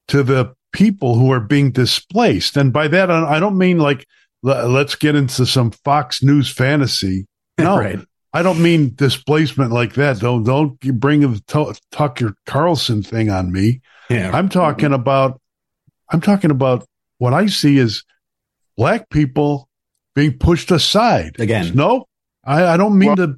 to 0.07 0.23
the 0.23 0.53
people 0.71 1.15
who 1.15 1.31
are 1.31 1.39
being 1.39 1.71
displaced, 1.71 2.57
and 2.57 2.71
by 2.71 2.87
that 2.87 3.09
I 3.11 3.39
don't 3.39 3.57
mean 3.57 3.79
like 3.79 4.05
let's 4.43 4.95
get 4.95 5.15
into 5.15 5.45
some 5.45 5.71
Fox 5.71 6.23
News 6.23 6.51
fantasy. 6.51 7.27
No, 7.57 7.77
Right. 7.77 7.99
I 8.33 8.43
don't 8.43 8.61
mean 8.61 8.93
displacement 8.95 9.71
like 9.71 9.93
that. 9.95 10.19
Don't 10.19 10.43
don't 10.43 10.79
bring 10.99 11.21
the 11.21 11.41
Tu- 11.47 11.73
Tucker 11.91 12.35
Carlson 12.45 13.03
thing 13.03 13.29
on 13.29 13.51
me. 13.51 13.81
Yeah. 14.09 14.31
I'm 14.33 14.49
talking 14.49 14.93
about 14.93 15.41
I'm 16.09 16.21
talking 16.21 16.51
about 16.51 16.85
what 17.17 17.33
I 17.33 17.47
see 17.47 17.77
is 17.77 18.03
black 18.77 19.09
people 19.09 19.67
being 20.15 20.37
pushed 20.37 20.71
aside. 20.71 21.39
Again. 21.39 21.71
No, 21.75 22.05
I, 22.45 22.65
I 22.65 22.77
don't 22.77 22.97
mean 22.97 23.15
to 23.17 23.35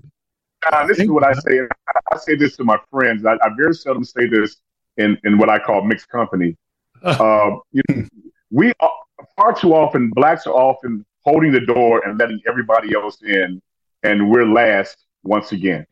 Uh, 0.72 0.88
this 0.88 1.00
is 1.00 1.10
what 1.10 1.26
I 1.26 1.34
say. 1.34 1.60
I, 1.60 2.00
I 2.14 2.18
say 2.18 2.36
this 2.36 2.56
to 2.58 2.64
my 2.64 2.78
friends. 2.90 3.26
I, 3.26 3.34
I 3.34 3.50
very 3.58 3.74
seldom 3.74 4.04
say 4.04 4.28
this 4.28 4.58
in, 4.98 5.18
in 5.24 5.38
what 5.38 5.50
I 5.50 5.60
call 5.60 5.84
mixed 5.84 6.10
company. 6.10 6.56
Uh, 7.04 7.58
you 7.74 7.82
know, 7.90 8.08
we 8.50 8.72
are, 8.80 8.92
far 9.36 9.54
too 9.54 9.74
often 9.74 10.10
blacks 10.12 10.48
are 10.48 10.54
often 10.54 11.06
holding 11.26 11.52
the 11.52 11.60
door 11.60 12.02
and 12.06 12.18
letting 12.18 12.40
everybody 12.48 12.96
else 12.96 13.22
in, 13.24 13.62
and 14.04 14.30
we're 14.30 14.46
last 14.46 14.98
once 15.24 15.52
again. 15.52 15.86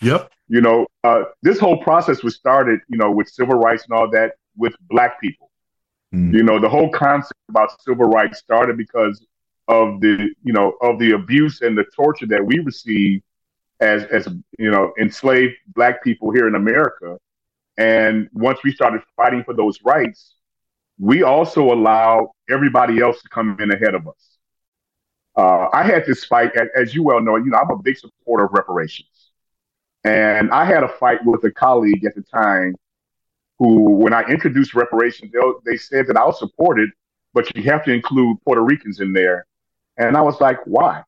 Yep. 0.00 0.30
You 0.48 0.60
know, 0.60 0.86
uh, 1.04 1.24
this 1.42 1.58
whole 1.58 1.78
process 1.82 2.22
was 2.22 2.34
started, 2.34 2.80
you 2.88 2.98
know, 2.98 3.10
with 3.10 3.28
civil 3.28 3.54
rights 3.54 3.84
and 3.84 3.92
all 3.92 4.10
that 4.10 4.32
with 4.56 4.74
black 4.88 5.20
people. 5.20 5.50
Mm. 6.14 6.34
You 6.34 6.42
know, 6.42 6.58
the 6.58 6.68
whole 6.68 6.90
concept 6.90 7.40
about 7.48 7.80
civil 7.82 8.06
rights 8.06 8.38
started 8.38 8.76
because 8.76 9.24
of 9.68 10.00
the, 10.00 10.30
you 10.42 10.52
know, 10.52 10.74
of 10.82 10.98
the 10.98 11.12
abuse 11.12 11.62
and 11.62 11.76
the 11.76 11.84
torture 11.96 12.26
that 12.26 12.44
we 12.44 12.58
received 12.58 13.22
as, 13.80 14.04
as 14.04 14.28
you 14.58 14.70
know, 14.70 14.92
enslaved 15.00 15.54
black 15.74 16.04
people 16.04 16.30
here 16.30 16.46
in 16.48 16.54
America. 16.54 17.18
And 17.78 18.28
once 18.32 18.58
we 18.62 18.72
started 18.72 19.00
fighting 19.16 19.44
for 19.44 19.54
those 19.54 19.78
rights, 19.82 20.34
we 20.98 21.22
also 21.22 21.72
allowed 21.72 22.28
everybody 22.50 23.00
else 23.00 23.22
to 23.22 23.28
come 23.28 23.56
in 23.60 23.72
ahead 23.72 23.94
of 23.94 24.06
us. 24.06 24.31
Uh, 25.36 25.68
I 25.72 25.82
had 25.82 26.04
this 26.06 26.24
fight, 26.24 26.52
as 26.76 26.94
you 26.94 27.02
well 27.02 27.20
know, 27.20 27.36
you 27.36 27.46
know, 27.46 27.58
I'm 27.58 27.70
a 27.70 27.78
big 27.78 27.98
supporter 27.98 28.44
of 28.44 28.52
reparations. 28.52 29.30
And 30.04 30.50
I 30.50 30.64
had 30.64 30.82
a 30.82 30.88
fight 30.88 31.24
with 31.24 31.44
a 31.44 31.50
colleague 31.50 32.04
at 32.04 32.14
the 32.14 32.22
time 32.22 32.74
who, 33.58 33.90
when 33.90 34.12
I 34.12 34.22
introduced 34.24 34.74
reparations, 34.74 35.32
they, 35.32 35.72
they 35.72 35.76
said 35.76 36.06
that 36.08 36.16
I'll 36.16 36.32
support 36.32 36.80
it, 36.80 36.90
but 37.32 37.54
you 37.56 37.62
have 37.64 37.84
to 37.84 37.92
include 37.92 38.38
Puerto 38.44 38.62
Ricans 38.62 39.00
in 39.00 39.12
there. 39.12 39.46
And 39.96 40.16
I 40.16 40.22
was 40.22 40.40
like, 40.40 40.58
why? 40.66 41.04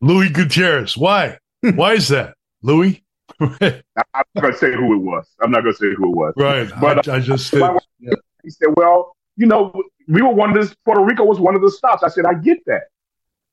Luis 0.00 0.30
Gutierrez. 0.30 0.96
Why? 0.96 1.38
Why 1.74 1.94
is 1.94 2.06
that, 2.08 2.34
Luis? 2.62 3.00
I'm 3.40 3.50
not 3.60 4.26
going 4.40 4.52
to 4.52 4.58
say 4.58 4.72
who 4.72 4.94
it 4.94 4.98
was. 4.98 5.28
I'm 5.40 5.50
not 5.50 5.62
going 5.62 5.74
to 5.74 5.78
say 5.78 5.92
who 5.96 6.12
it 6.12 6.16
was. 6.16 6.34
Right. 6.36 6.70
But 6.80 7.08
I, 7.08 7.16
I 7.16 7.20
just 7.20 7.52
uh, 7.52 7.78
said, 8.00 8.14
he 8.44 8.50
said, 8.50 8.68
"Well, 8.76 9.16
you 9.36 9.46
know, 9.46 9.72
we 10.06 10.22
were 10.22 10.32
one 10.32 10.50
of 10.50 10.62
this. 10.62 10.74
Puerto 10.84 11.02
Rico 11.02 11.24
was 11.24 11.40
one 11.40 11.56
of 11.56 11.62
the 11.62 11.70
stops." 11.70 12.04
I 12.04 12.08
said, 12.08 12.26
"I 12.26 12.34
get 12.34 12.58
that," 12.66 12.82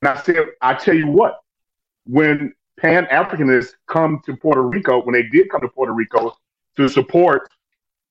and 0.06 0.18
I 0.18 0.22
said, 0.22 0.36
"I 0.62 0.74
tell 0.76 0.96
you 0.96 1.08
what, 1.08 1.40
when 2.06 2.54
Pan 2.80 3.06
Africanists 3.06 3.74
come 3.88 4.22
to 4.26 4.36
Puerto 4.38 4.62
Rico, 4.62 5.02
when 5.02 5.14
they 5.14 5.24
did 5.24 5.50
come 5.50 5.62
to 5.62 5.68
Puerto 5.68 5.94
Rico 5.94 6.36
to 6.78 6.88
support 6.88 7.50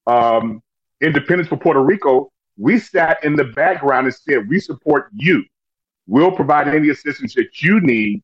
um, 0.07 0.63
independence 1.01 1.49
for 1.49 1.57
Puerto 1.57 1.83
Rico, 1.83 2.31
we 2.57 2.79
sat 2.79 3.23
in 3.25 3.37
the 3.37 3.45
background 3.45 4.07
and 4.07 4.15
said, 4.15 4.49
"We 4.49 4.59
support 4.59 5.09
you. 5.13 5.45
We'll 6.07 6.33
provide 6.33 6.69
any 6.69 6.91
assistance 6.91 7.35
that 7.35 7.63
you 7.63 7.81
need 7.81 8.23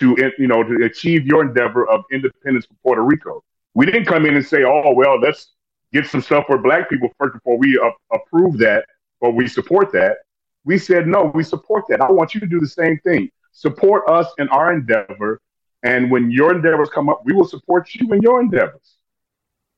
to, 0.00 0.32
you 0.38 0.46
know, 0.46 0.62
to 0.62 0.84
achieve 0.84 1.26
your 1.26 1.42
endeavor 1.42 1.88
of 1.88 2.04
independence 2.12 2.66
for 2.66 2.74
Puerto 2.82 3.02
Rico." 3.02 3.42
We 3.74 3.86
didn't 3.86 4.06
come 4.06 4.26
in 4.26 4.34
and 4.36 4.44
say, 4.44 4.64
"Oh, 4.64 4.92
well, 4.94 5.18
let's 5.18 5.54
get 5.92 6.06
some 6.06 6.20
stuff 6.20 6.44
for 6.46 6.58
Black 6.58 6.90
people 6.90 7.08
first 7.18 7.34
before 7.34 7.56
we 7.56 7.78
uh, 7.78 7.90
approve 8.12 8.58
that 8.58 8.84
or 9.20 9.30
we 9.32 9.48
support 9.48 9.92
that." 9.92 10.18
We 10.66 10.76
said, 10.76 11.06
"No, 11.06 11.30
we 11.34 11.42
support 11.44 11.84
that. 11.88 12.02
I 12.02 12.10
want 12.10 12.34
you 12.34 12.40
to 12.40 12.46
do 12.46 12.60
the 12.60 12.66
same 12.66 12.98
thing. 12.98 13.30
Support 13.52 14.08
us 14.08 14.26
in 14.36 14.48
our 14.50 14.72
endeavor." 14.72 15.40
And 15.82 16.10
when 16.10 16.30
your 16.30 16.54
endeavors 16.54 16.90
come 16.90 17.08
up, 17.08 17.22
we 17.24 17.32
will 17.32 17.46
support 17.46 17.94
you 17.94 18.12
in 18.12 18.20
your 18.20 18.40
endeavors. 18.40 18.96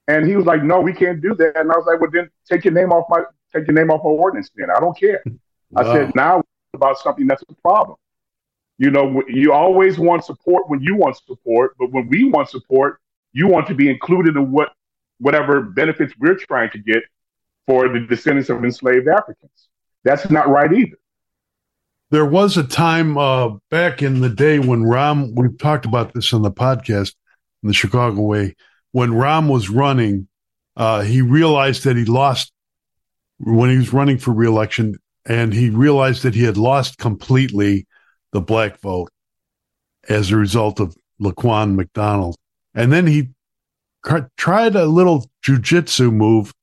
And 0.08 0.26
he 0.26 0.34
was 0.34 0.46
like, 0.46 0.62
"No, 0.64 0.80
we 0.80 0.94
can't 0.94 1.20
do 1.20 1.34
that." 1.36 1.56
And 1.56 1.70
I 1.70 1.76
was 1.76 1.86
like, 1.86 2.00
"Well, 2.00 2.10
then 2.10 2.30
take 2.50 2.64
your 2.64 2.74
name 2.74 2.90
off 2.90 3.06
my 3.10 3.22
take 3.54 3.66
your 3.68 3.74
name 3.74 3.90
off 3.90 4.02
my 4.02 4.10
ordinance. 4.10 4.50
Then 4.56 4.70
I 4.70 4.80
don't 4.80 4.98
care." 4.98 5.22
Wow. 5.70 5.82
I 5.82 5.84
said, 5.94 6.14
"Now 6.14 6.42
about 6.72 6.98
something 6.98 7.26
that's 7.26 7.44
a 7.48 7.54
problem." 7.62 7.98
You 8.78 8.90
know, 8.90 9.22
you 9.28 9.52
always 9.52 9.98
want 9.98 10.24
support 10.24 10.68
when 10.70 10.80
you 10.80 10.96
want 10.96 11.16
support, 11.16 11.76
but 11.78 11.90
when 11.92 12.08
we 12.08 12.30
want 12.30 12.48
support, 12.48 13.00
you 13.32 13.46
want 13.48 13.66
to 13.66 13.74
be 13.74 13.90
included 13.90 14.36
in 14.36 14.50
what 14.50 14.72
whatever 15.18 15.60
benefits 15.60 16.14
we're 16.18 16.36
trying 16.36 16.70
to 16.70 16.78
get 16.78 17.02
for 17.66 17.88
the 17.88 18.00
descendants 18.00 18.48
of 18.48 18.64
enslaved 18.64 19.08
Africans. 19.08 19.68
That's 20.08 20.30
not 20.30 20.48
right 20.48 20.72
either. 20.72 20.96
There 22.10 22.24
was 22.24 22.56
a 22.56 22.64
time 22.64 23.18
uh, 23.18 23.50
back 23.70 24.00
in 24.00 24.22
the 24.22 24.30
day 24.30 24.58
when 24.58 24.84
Rahm, 24.84 25.34
we've 25.34 25.58
talked 25.58 25.84
about 25.84 26.14
this 26.14 26.32
on 26.32 26.40
the 26.40 26.50
podcast, 26.50 27.14
in 27.62 27.68
the 27.68 27.74
Chicago 27.74 28.22
way, 28.22 28.56
when 28.92 29.10
Rahm 29.10 29.50
was 29.50 29.68
running, 29.68 30.26
uh, 30.76 31.02
he 31.02 31.20
realized 31.20 31.84
that 31.84 31.96
he 31.96 32.06
lost 32.06 32.50
when 33.38 33.68
he 33.68 33.76
was 33.76 33.92
running 33.92 34.16
for 34.16 34.32
reelection, 34.32 34.96
and 35.26 35.52
he 35.52 35.68
realized 35.68 36.22
that 36.22 36.34
he 36.34 36.44
had 36.44 36.56
lost 36.56 36.96
completely 36.96 37.86
the 38.32 38.40
black 38.40 38.80
vote 38.80 39.10
as 40.08 40.30
a 40.30 40.36
result 40.36 40.80
of 40.80 40.96
Laquan 41.20 41.74
McDonald. 41.74 42.36
And 42.74 42.90
then 42.90 43.06
he 43.06 43.28
tried 44.38 44.76
a 44.76 44.86
little 44.86 45.30
jujitsu 45.44 46.10
move, 46.10 46.54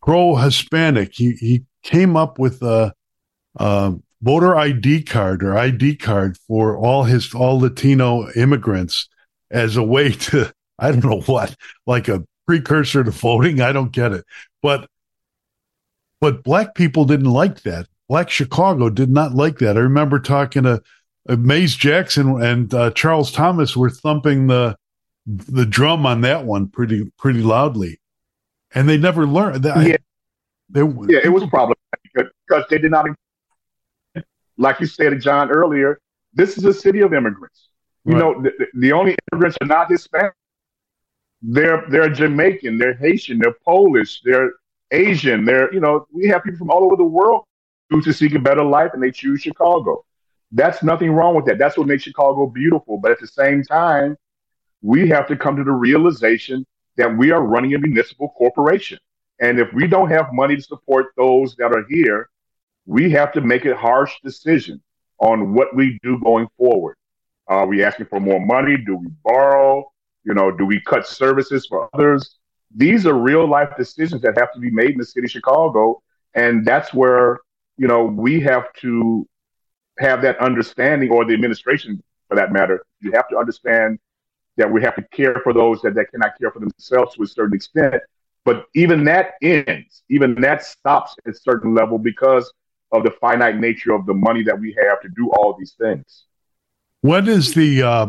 pro 0.00 0.36
Hispanic. 0.36 1.10
He, 1.14 1.32
he 1.32 1.64
came 1.82 2.16
up 2.16 2.38
with 2.38 2.62
a, 2.62 2.92
a 3.56 3.94
voter 4.22 4.56
ID 4.56 5.02
card 5.04 5.42
or 5.42 5.56
ID 5.56 5.96
card 5.96 6.36
for 6.36 6.76
all 6.76 7.04
his, 7.04 7.34
all 7.34 7.60
Latino 7.60 8.30
immigrants 8.32 9.08
as 9.50 9.76
a 9.76 9.82
way 9.82 10.12
to, 10.12 10.52
I 10.78 10.92
don't 10.92 11.04
know 11.04 11.20
what, 11.22 11.56
like 11.86 12.08
a 12.08 12.24
precursor 12.46 13.04
to 13.04 13.10
voting. 13.10 13.60
I 13.60 13.72
don't 13.72 13.92
get 13.92 14.12
it. 14.12 14.24
But, 14.62 14.88
but 16.20 16.42
black 16.42 16.74
people 16.74 17.04
didn't 17.04 17.30
like 17.30 17.62
that. 17.62 17.86
Black 18.08 18.28
Chicago 18.28 18.90
did 18.90 19.10
not 19.10 19.34
like 19.34 19.58
that. 19.58 19.76
I 19.76 19.80
remember 19.80 20.18
talking 20.18 20.64
to 20.64 20.82
uh, 21.28 21.36
Mays 21.36 21.76
Jackson 21.76 22.42
and 22.42 22.74
uh, 22.74 22.90
Charles 22.90 23.30
Thomas 23.30 23.76
were 23.76 23.88
thumping 23.88 24.48
the 24.48 24.76
the 25.26 25.66
drum 25.66 26.06
on 26.06 26.22
that 26.22 26.44
one 26.44 26.66
pretty 26.66 27.10
pretty 27.18 27.42
loudly, 27.42 28.00
and 28.74 28.88
they 28.88 28.98
never 28.98 29.26
learned 29.26 29.62
that. 29.62 29.86
Yeah, 29.86 29.96
they, 30.70 30.82
yeah, 31.08 31.20
it 31.24 31.32
was 31.32 31.44
problematic 31.46 31.78
because 32.14 32.64
they 32.70 32.78
did 32.78 32.90
not. 32.90 33.06
Like 34.58 34.80
you 34.80 34.86
said, 34.86 35.18
John 35.20 35.50
earlier, 35.50 36.00
this 36.34 36.58
is 36.58 36.64
a 36.64 36.72
city 36.72 37.00
of 37.00 37.14
immigrants. 37.14 37.68
You 38.04 38.14
Right. 38.14 38.20
know, 38.20 38.42
the, 38.42 38.52
the 38.74 38.92
only 38.92 39.16
immigrants 39.32 39.56
are 39.60 39.66
not 39.66 39.90
Hispanic. 39.90 40.32
They're 41.42 41.84
they're 41.90 42.10
Jamaican, 42.10 42.78
they're 42.78 42.94
Haitian, 42.94 43.38
they're 43.38 43.56
Polish, 43.64 44.22
they're 44.24 44.52
Asian. 44.90 45.44
They're 45.44 45.72
you 45.72 45.80
know 45.80 46.06
we 46.12 46.26
have 46.28 46.44
people 46.44 46.58
from 46.58 46.70
all 46.70 46.84
over 46.84 46.96
the 46.96 47.04
world 47.04 47.44
who 47.90 48.00
to 48.02 48.12
seek 48.12 48.34
a 48.34 48.38
better 48.38 48.64
life, 48.64 48.90
and 48.94 49.02
they 49.02 49.10
choose 49.10 49.40
Chicago. 49.42 50.04
That's 50.52 50.82
nothing 50.82 51.12
wrong 51.12 51.34
with 51.34 51.46
that. 51.46 51.58
That's 51.58 51.78
what 51.78 51.86
makes 51.86 52.02
Chicago 52.02 52.46
beautiful. 52.46 52.98
But 52.98 53.12
at 53.12 53.20
the 53.20 53.26
same 53.26 53.62
time, 53.62 54.16
we 54.82 55.08
have 55.08 55.26
to 55.28 55.36
come 55.36 55.56
to 55.56 55.64
the 55.64 55.72
realization 55.72 56.66
that 56.96 57.16
we 57.16 57.30
are 57.30 57.42
running 57.42 57.74
a 57.74 57.78
municipal 57.78 58.30
corporation. 58.36 58.98
And 59.40 59.58
if 59.58 59.72
we 59.72 59.86
don't 59.86 60.10
have 60.10 60.32
money 60.32 60.56
to 60.56 60.62
support 60.62 61.06
those 61.16 61.56
that 61.56 61.72
are 61.72 61.84
here, 61.88 62.28
we 62.86 63.10
have 63.10 63.32
to 63.32 63.40
make 63.40 63.64
a 63.64 63.76
harsh 63.76 64.12
decision 64.22 64.82
on 65.18 65.54
what 65.54 65.74
we 65.74 65.98
do 66.02 66.18
going 66.20 66.46
forward. 66.56 66.96
Are 67.46 67.66
we 67.66 67.82
asking 67.82 68.06
for 68.06 68.20
more 68.20 68.44
money? 68.44 68.76
Do 68.76 68.96
we 68.96 69.08
borrow? 69.24 69.90
You 70.24 70.34
know, 70.34 70.50
do 70.50 70.66
we 70.66 70.80
cut 70.82 71.06
services 71.06 71.66
for 71.66 71.88
others? 71.94 72.38
These 72.74 73.06
are 73.06 73.14
real 73.14 73.48
life 73.48 73.70
decisions 73.76 74.22
that 74.22 74.38
have 74.38 74.52
to 74.52 74.60
be 74.60 74.70
made 74.70 74.90
in 74.90 74.98
the 74.98 75.04
city 75.04 75.26
of 75.26 75.30
Chicago. 75.30 76.02
And 76.34 76.64
that's 76.64 76.94
where, 76.94 77.40
you 77.76 77.88
know, 77.88 78.04
we 78.04 78.40
have 78.40 78.72
to 78.74 79.26
have 79.98 80.22
that 80.22 80.38
understanding, 80.38 81.10
or 81.10 81.24
the 81.24 81.34
administration 81.34 82.02
for 82.28 82.36
that 82.36 82.52
matter. 82.52 82.84
You 83.00 83.12
have 83.12 83.28
to 83.28 83.36
understand 83.36 83.98
that 84.56 84.70
we 84.70 84.82
have 84.82 84.94
to 84.96 85.02
care 85.12 85.40
for 85.42 85.52
those 85.52 85.82
that, 85.82 85.94
that 85.94 86.10
cannot 86.10 86.38
care 86.38 86.50
for 86.50 86.60
themselves 86.60 87.16
to 87.16 87.22
a 87.22 87.26
certain 87.26 87.54
extent. 87.54 87.96
But 88.50 88.66
even 88.74 89.04
that 89.04 89.34
ends, 89.42 90.02
even 90.10 90.34
that 90.40 90.64
stops 90.64 91.14
at 91.24 91.32
a 91.32 91.38
certain 91.38 91.72
level 91.72 91.98
because 91.98 92.52
of 92.90 93.04
the 93.04 93.12
finite 93.12 93.60
nature 93.60 93.92
of 93.92 94.06
the 94.06 94.12
money 94.12 94.42
that 94.42 94.58
we 94.58 94.76
have 94.88 95.00
to 95.02 95.08
do 95.14 95.30
all 95.30 95.54
these 95.56 95.76
things. 95.80 96.24
When 97.02 97.28
is 97.28 97.54
the 97.54 97.80
uh, 97.84 98.06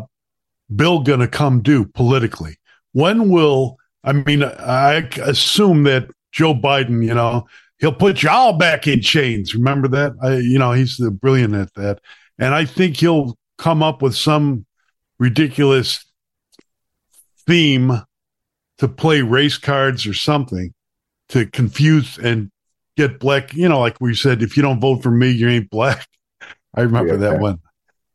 bill 0.75 1.01
going 1.01 1.19
to 1.19 1.27
come 1.27 1.61
due 1.61 1.85
politically? 1.85 2.55
When 2.93 3.29
will, 3.29 3.77
I 4.03 4.13
mean, 4.13 4.43
I 4.43 5.07
assume 5.21 5.83
that 5.83 6.09
Joe 6.31 6.55
Biden, 6.55 7.05
you 7.05 7.13
know, 7.13 7.45
he'll 7.77 7.93
put 7.93 8.23
y'all 8.23 8.57
back 8.57 8.87
in 8.87 8.99
chains. 8.99 9.53
Remember 9.53 9.87
that? 9.89 10.13
I, 10.23 10.37
you 10.37 10.57
know, 10.57 10.71
he's 10.71 10.97
the 10.97 11.11
brilliant 11.11 11.53
at 11.53 11.71
that. 11.75 11.99
And 12.39 12.55
I 12.55 12.65
think 12.65 12.97
he'll 12.97 13.37
come 13.59 13.83
up 13.83 14.01
with 14.01 14.15
some 14.15 14.65
ridiculous 15.19 16.03
theme 17.45 18.01
to 18.81 18.87
play 18.87 19.21
race 19.21 19.59
cards 19.59 20.07
or 20.07 20.13
something 20.13 20.73
to 21.29 21.45
confuse 21.45 22.17
and 22.17 22.49
get 22.97 23.19
black. 23.19 23.53
You 23.53 23.69
know, 23.69 23.79
like 23.79 24.01
we 24.01 24.15
said, 24.15 24.41
if 24.41 24.57
you 24.57 24.63
don't 24.63 24.79
vote 24.81 25.03
for 25.03 25.11
me, 25.11 25.29
you 25.29 25.47
ain't 25.47 25.69
black. 25.69 26.07
I 26.75 26.81
remember 26.81 27.13
Yeah. 27.13 27.29
that 27.29 27.39
one. 27.39 27.59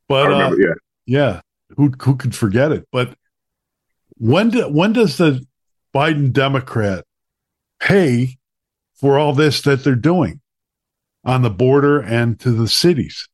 But 0.09 0.29
remember, 0.29 0.57
uh, 0.57 0.59
yeah. 0.59 0.75
yeah, 1.07 1.41
who 1.77 1.93
who 2.01 2.17
could 2.17 2.35
forget 2.35 2.73
it? 2.73 2.89
But 2.91 3.15
when 4.19 4.51
do, 4.51 4.69
when 4.69 4.93
does 4.93 5.19
the 5.19 5.45
Biden 5.95 6.33
Democrat 6.33 7.05
pay 7.81 8.37
for 8.97 9.19
all 9.19 9.35
this 9.35 9.63
that 9.63 9.85
they're 9.85 9.95
doing 9.95 10.41
on 11.25 11.43
the 11.43 11.51
border 11.51 12.01
and 12.01 12.41
to 12.41 12.51
the 12.51 12.67
cities? 12.67 13.29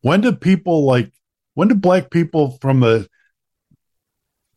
When 0.00 0.22
do 0.22 0.32
people 0.32 0.86
like 0.86 1.12
when 1.52 1.68
do 1.68 1.74
black 1.74 2.10
people 2.10 2.56
from 2.62 2.80
the 2.80 3.08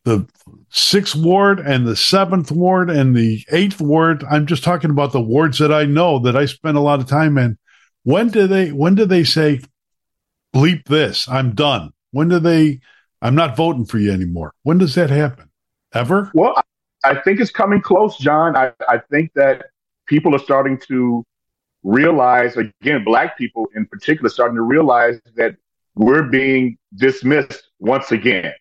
the 0.05 0.27
sixth 0.71 1.15
ward 1.15 1.59
and 1.59 1.85
the 1.85 1.95
seventh 1.95 2.51
ward 2.51 2.89
and 2.89 3.15
the 3.15 3.43
eighth 3.51 3.79
ward? 3.79 4.23
I'm 4.29 4.45
just 4.45 4.63
talking 4.63 4.89
about 4.89 5.11
the 5.11 5.21
wards 5.21 5.59
that 5.59 5.71
I 5.71 5.85
know 5.85 6.19
that 6.19 6.35
I 6.35 6.45
spend 6.45 6.77
a 6.77 6.81
lot 6.81 6.99
of 6.99 7.07
time 7.07 7.37
in. 7.37 7.57
When 8.03 8.29
do 8.29 8.47
they 8.47 8.71
when 8.71 8.95
do 8.95 9.05
they 9.05 9.23
say 9.23 9.61
bleep 10.55 10.85
this? 10.85 11.27
I'm 11.29 11.53
done. 11.53 11.91
When 12.11 12.29
do 12.29 12.39
they 12.39 12.79
I'm 13.21 13.35
not 13.35 13.55
voting 13.55 13.85
for 13.85 13.99
you 13.99 14.11
anymore? 14.11 14.53
When 14.63 14.77
does 14.77 14.95
that 14.95 15.09
happen? 15.09 15.49
Ever? 15.93 16.31
Well, 16.33 16.55
I- 17.03 17.15
think 17.23 17.39
it's 17.39 17.51
coming 17.51 17.81
close, 17.81 18.17
John. 18.17 18.55
I, 18.55 18.71
I 18.87 18.99
think 19.09 19.31
that 19.35 19.65
people 20.07 20.35
are 20.35 20.39
starting 20.39 20.79
to 20.87 21.23
realize, 21.83 22.55
again, 22.57 23.03
black 23.03 23.37
people 23.37 23.67
in 23.75 23.85
particular, 23.85 24.29
starting 24.29 24.55
to 24.55 24.61
realize 24.61 25.19
that 25.35 25.55
we're 25.95 26.23
being 26.23 26.77
dismissed 26.95 27.69
once 27.79 28.11
again. 28.11 28.53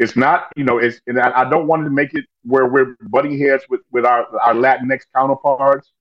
It's 0.00 0.16
not, 0.16 0.38
you 0.56 0.64
know, 0.64 0.78
it's, 0.78 0.98
and 1.06 1.20
I, 1.20 1.42
I 1.42 1.50
don't 1.50 1.66
want 1.66 1.84
to 1.84 1.90
make 1.90 2.14
it 2.14 2.24
where 2.44 2.66
we're 2.66 2.96
butting 3.14 3.38
heads 3.38 3.64
with, 3.68 3.82
with 3.92 4.04
our, 4.06 4.22
our 4.40 4.54
Latinx 4.54 5.02
counterparts. 5.14 5.92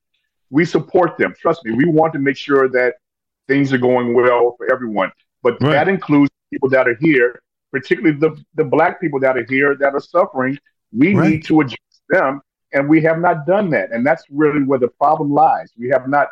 We 0.50 0.64
support 0.66 1.18
them. 1.18 1.36
Trust 1.40 1.66
me, 1.66 1.74
we 1.74 1.86
want 1.86 2.14
to 2.14 2.20
make 2.20 2.38
sure 2.38 2.70
that 2.70 2.96
things 3.50 3.74
are 3.74 3.78
going 3.78 4.14
well 4.14 4.56
for 4.58 4.72
everyone. 4.72 5.12
But 5.44 5.62
Right. 5.62 5.72
that 5.74 5.88
includes 5.90 6.32
people 6.52 6.70
that 6.70 6.88
are 6.88 6.96
here, 6.96 7.42
particularly 7.72 8.18
the, 8.18 8.32
the 8.56 8.64
black 8.64 9.02
people 9.02 9.20
that 9.20 9.38
are 9.38 9.46
here 9.50 9.76
that 9.76 9.94
are 9.94 10.00
suffering. 10.00 10.58
We 10.92 11.14
Right. 11.14 11.32
need 11.32 11.46
to 11.46 11.62
address 11.62 12.02
them, 12.10 12.42
and 12.74 12.88
we 12.88 13.02
have 13.02 13.20
not 13.20 13.46
done 13.46 13.70
that. 13.72 13.92
And 13.92 14.08
that's 14.08 14.24
really 14.32 14.64
where 14.64 14.80
the 14.80 14.88
problem 14.88 15.30
lies. 15.32 15.72
We 15.78 15.90
have 15.90 16.08
not 16.08 16.30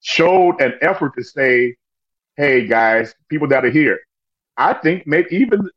showed 0.00 0.60
an 0.60 0.74
effort 0.80 1.14
to 1.18 1.24
say, 1.24 1.74
hey, 2.36 2.66
guys, 2.66 3.14
people 3.28 3.48
that 3.48 3.64
are 3.64 3.70
here. 3.70 3.98
I 4.56 4.72
think 4.74 5.06
maybe 5.06 5.34
even 5.36 5.68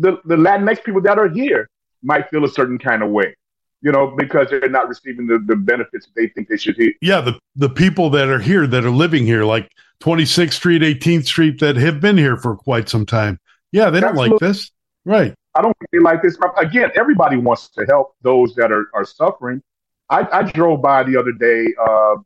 the, 0.00 0.18
the 0.24 0.36
Latinx 0.36 0.82
people 0.82 1.00
that 1.02 1.18
are 1.18 1.28
here 1.28 1.68
might 2.02 2.28
feel 2.30 2.44
a 2.44 2.48
certain 2.48 2.78
kind 2.78 3.02
of 3.02 3.10
way, 3.10 3.36
you 3.82 3.92
know, 3.92 4.14
because 4.16 4.48
they're 4.50 4.68
not 4.68 4.88
receiving 4.88 5.26
the, 5.26 5.38
the 5.46 5.56
benefits 5.56 6.06
that 6.06 6.12
they 6.16 6.28
think 6.28 6.48
they 6.48 6.56
should 6.56 6.76
hit. 6.76 6.94
Yeah, 7.00 7.20
the 7.20 7.38
the 7.56 7.68
people 7.68 8.10
that 8.10 8.28
are 8.28 8.38
here 8.38 8.66
that 8.66 8.84
are 8.84 8.90
living 8.90 9.24
here, 9.24 9.44
like 9.44 9.70
26th 10.00 10.52
Street, 10.52 10.82
18th 10.82 11.26
Street, 11.26 11.60
that 11.60 11.76
have 11.76 12.00
been 12.00 12.16
here 12.16 12.36
for 12.36 12.56
quite 12.56 12.88
some 12.88 13.04
time. 13.04 13.38
Yeah, 13.72 13.90
they 13.90 14.00
don't 14.00 14.16
like 14.16 14.38
this, 14.40 14.70
right? 15.04 15.34
I 15.54 15.62
don't 15.62 15.76
think 15.78 15.90
they 15.92 15.98
like 15.98 16.22
this. 16.22 16.36
Again, 16.56 16.90
everybody 16.94 17.36
wants 17.36 17.68
to 17.70 17.84
help 17.86 18.14
those 18.22 18.54
that 18.54 18.72
are, 18.72 18.88
are 18.94 19.04
suffering. 19.04 19.62
I, 20.08 20.26
I 20.32 20.42
drove 20.42 20.82
by 20.82 21.02
the 21.02 21.16
other 21.16 21.32
day 21.32 21.66
uh, 21.80 22.16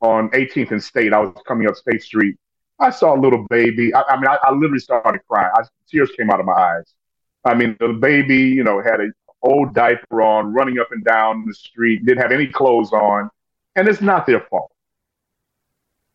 on 0.00 0.28
18th 0.30 0.72
and 0.72 0.82
State. 0.82 1.12
I 1.12 1.20
was 1.20 1.34
coming 1.46 1.68
up 1.68 1.76
State 1.76 2.02
Street. 2.02 2.36
I 2.78 2.90
saw 2.90 3.16
a 3.16 3.20
little 3.20 3.46
baby. 3.48 3.94
I, 3.94 4.02
I 4.02 4.16
mean, 4.16 4.26
I, 4.26 4.38
I, 4.42 4.52
literally 4.52 4.80
started 4.80 5.20
crying. 5.28 5.50
I, 5.54 5.62
tears 5.88 6.10
came 6.16 6.30
out 6.30 6.40
of 6.40 6.46
my 6.46 6.52
eyes. 6.52 6.94
I 7.44 7.54
mean, 7.54 7.76
the 7.78 7.88
baby, 7.88 8.36
you 8.36 8.64
know, 8.64 8.82
had 8.82 9.00
an 9.00 9.12
old 9.42 9.74
diaper 9.74 10.22
on, 10.22 10.52
running 10.52 10.78
up 10.78 10.88
and 10.90 11.04
down 11.04 11.44
the 11.46 11.54
street, 11.54 12.04
didn't 12.04 12.22
have 12.22 12.32
any 12.32 12.46
clothes 12.46 12.92
on, 12.92 13.30
and 13.76 13.86
it's 13.88 14.00
not 14.00 14.26
their 14.26 14.40
fault. 14.40 14.72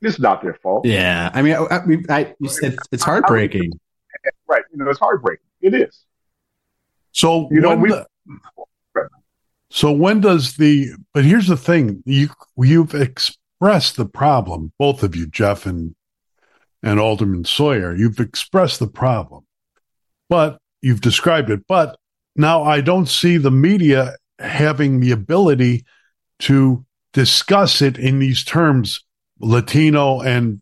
It's 0.02 0.20
not 0.20 0.42
their 0.42 0.56
fault. 0.56 0.86
Yeah, 0.86 1.30
I 1.34 1.42
mean, 1.42 1.56
I, 1.70 1.82
I, 2.10 2.36
you 2.40 2.50
said 2.50 2.78
it's 2.92 3.04
heartbreaking. 3.04 3.72
right, 4.48 4.64
you 4.72 4.78
know, 4.78 4.90
it's 4.90 5.00
heartbreaking. 5.00 5.46
It 5.62 5.74
is. 5.74 6.06
So 7.12 7.50
you 7.52 7.60
know, 7.60 7.76
we, 7.76 7.90
the, 7.90 8.08
so 9.70 9.92
when 9.92 10.22
does 10.22 10.56
the? 10.56 10.94
But 11.14 11.26
here's 11.26 11.48
the 11.48 11.58
thing: 11.58 12.02
you 12.06 12.30
you've 12.58 12.96
expressed 12.96 13.98
the 13.98 14.06
problem, 14.06 14.72
both 14.80 15.04
of 15.04 15.16
you, 15.16 15.28
Jeff 15.28 15.66
and 15.66 15.96
and 16.82 17.00
Alderman 17.00 17.46
Sawyer. 17.46 17.94
You've 17.94 18.20
expressed 18.20 18.80
the 18.80 18.88
problem, 18.88 19.46
but 20.30 20.60
you've 20.82 21.02
described 21.02 21.50
it. 21.50 21.66
But 21.68 21.98
now 22.36 22.64
I 22.64 22.82
don't 22.82 23.08
see 23.08 23.38
the 23.38 23.52
media 23.52 24.16
having 24.40 25.00
the 25.00 25.12
ability 25.12 25.86
to 26.40 26.86
discuss 27.14 27.82
it 27.82 27.98
in 27.98 28.20
these 28.20 28.44
terms, 28.44 29.04
Latino 29.40 30.22
and 30.22 30.62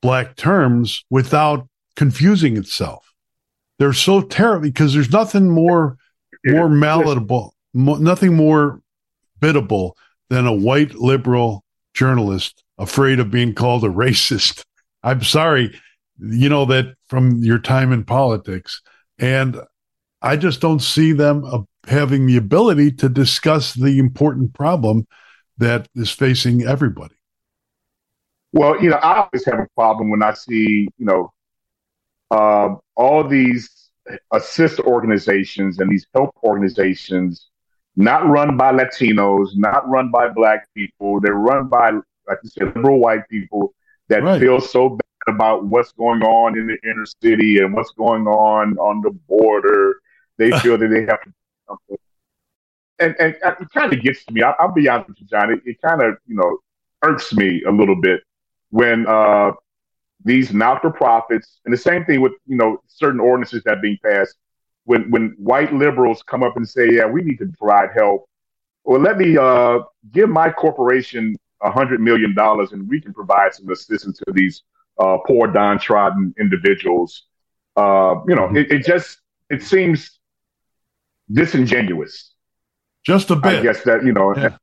black 0.00 0.36
terms, 0.36 1.04
without 1.10 1.68
confusing 1.96 2.56
itself. 2.56 3.12
They're 3.78 3.92
so 3.92 4.22
terrible 4.22 4.62
because 4.62 4.94
there's 4.94 5.12
nothing 5.12 5.50
more 5.50 5.96
more 6.44 6.68
malleable, 6.68 7.54
nothing 7.74 8.34
more 8.34 8.80
biddable 9.40 9.96
than 10.28 10.46
a 10.46 10.54
white 10.54 10.94
liberal 10.94 11.62
journalist 11.94 12.64
afraid 12.78 13.20
of 13.20 13.30
being 13.30 13.54
called 13.54 13.84
a 13.84 13.88
racist. 13.88 14.62
I'm 15.02 15.22
sorry, 15.22 15.78
you 16.18 16.48
know 16.48 16.64
that 16.66 16.94
from 17.06 17.42
your 17.42 17.58
time 17.58 17.92
in 17.92 18.04
politics, 18.04 18.80
and 19.22 19.56
I 20.20 20.36
just 20.36 20.60
don't 20.60 20.82
see 20.82 21.12
them 21.12 21.44
uh, 21.44 21.60
having 21.86 22.26
the 22.26 22.36
ability 22.36 22.92
to 22.92 23.08
discuss 23.08 23.72
the 23.72 23.98
important 23.98 24.52
problem 24.52 25.06
that 25.58 25.88
is 25.94 26.10
facing 26.10 26.62
everybody. 26.62 27.14
Well, 28.52 28.82
you 28.82 28.90
know, 28.90 28.96
I 28.96 29.18
always 29.18 29.44
have 29.46 29.60
a 29.60 29.68
problem 29.76 30.10
when 30.10 30.22
I 30.22 30.34
see, 30.34 30.88
you 30.98 31.06
know, 31.06 31.32
uh, 32.30 32.74
all 32.96 33.26
these 33.26 33.70
assist 34.32 34.80
organizations 34.80 35.78
and 35.78 35.90
these 35.90 36.06
help 36.12 36.34
organizations 36.42 37.48
not 37.94 38.26
run 38.26 38.56
by 38.56 38.72
Latinos, 38.72 39.50
not 39.54 39.88
run 39.88 40.10
by 40.10 40.28
black 40.28 40.66
people. 40.74 41.20
They're 41.20 41.34
run 41.34 41.68
by, 41.68 41.92
like 42.26 42.38
you 42.42 42.50
said, 42.50 42.74
liberal 42.74 42.98
white 42.98 43.28
people 43.28 43.72
that 44.08 44.24
right. 44.24 44.40
feel 44.40 44.60
so 44.60 44.90
bad 44.90 45.01
about 45.28 45.64
what's 45.64 45.92
going 45.92 46.22
on 46.22 46.58
in 46.58 46.66
the 46.66 46.78
inner 46.88 47.06
city 47.22 47.58
and 47.58 47.72
what's 47.74 47.92
going 47.92 48.26
on 48.26 48.76
on 48.78 49.00
the 49.02 49.10
border. 49.10 49.96
They 50.38 50.50
feel 50.60 50.78
that 50.78 50.88
they 50.88 51.02
have 51.02 51.20
to. 51.22 51.98
And, 52.98 53.16
and 53.18 53.34
it 53.60 53.70
kind 53.74 53.92
of 53.92 54.00
gets 54.02 54.24
to 54.26 54.32
me. 54.32 54.42
I, 54.42 54.54
will 54.60 54.72
be 54.72 54.88
honest 54.88 55.08
with 55.08 55.20
you, 55.20 55.26
John. 55.26 55.52
It, 55.52 55.60
it 55.64 55.80
kind 55.82 56.02
of, 56.02 56.16
you 56.26 56.36
know, 56.36 56.58
irks 57.02 57.32
me 57.34 57.62
a 57.66 57.70
little 57.70 58.00
bit 58.00 58.20
when 58.70 59.06
uh, 59.06 59.52
these 60.24 60.52
not-for-profits, 60.52 61.60
and 61.64 61.72
the 61.74 61.78
same 61.78 62.04
thing 62.04 62.20
with 62.20 62.32
you 62.46 62.56
know 62.56 62.80
certain 62.86 63.20
ordinances 63.20 63.62
that 63.64 63.78
are 63.78 63.80
being 63.80 63.98
passed, 64.04 64.36
when 64.84 65.10
when 65.10 65.34
white 65.38 65.72
liberals 65.72 66.22
come 66.22 66.42
up 66.42 66.56
and 66.56 66.68
say, 66.68 66.88
"Yeah, 66.92 67.06
we 67.06 67.22
need 67.22 67.38
to 67.38 67.52
provide 67.58 67.90
help," 67.94 68.28
well, 68.84 69.00
let 69.00 69.18
me 69.18 69.36
uh, 69.36 69.80
give 70.12 70.28
my 70.28 70.50
corporation 70.50 71.36
a 71.62 71.70
hundred 71.70 72.00
million 72.00 72.34
dollars, 72.34 72.72
and 72.72 72.88
we 72.88 73.00
can 73.00 73.12
provide 73.12 73.54
some 73.54 73.70
assistance 73.70 74.18
to 74.18 74.32
these 74.32 74.62
uh, 74.98 75.18
poor, 75.26 75.48
downtrodden 75.48 76.34
individuals. 76.38 77.24
Uh, 77.76 78.16
you 78.28 78.34
know, 78.34 78.50
it, 78.54 78.70
it, 78.70 78.84
just 78.84 79.18
it 79.50 79.62
seems 79.62 80.18
disingenuous. 81.32 82.32
Just 83.04 83.30
a 83.30 83.36
bit. 83.36 83.60
I 83.60 83.62
guess 83.62 83.82
that 83.84 84.04
you 84.04 84.12
know. 84.12 84.34
Yeah. 84.36 84.56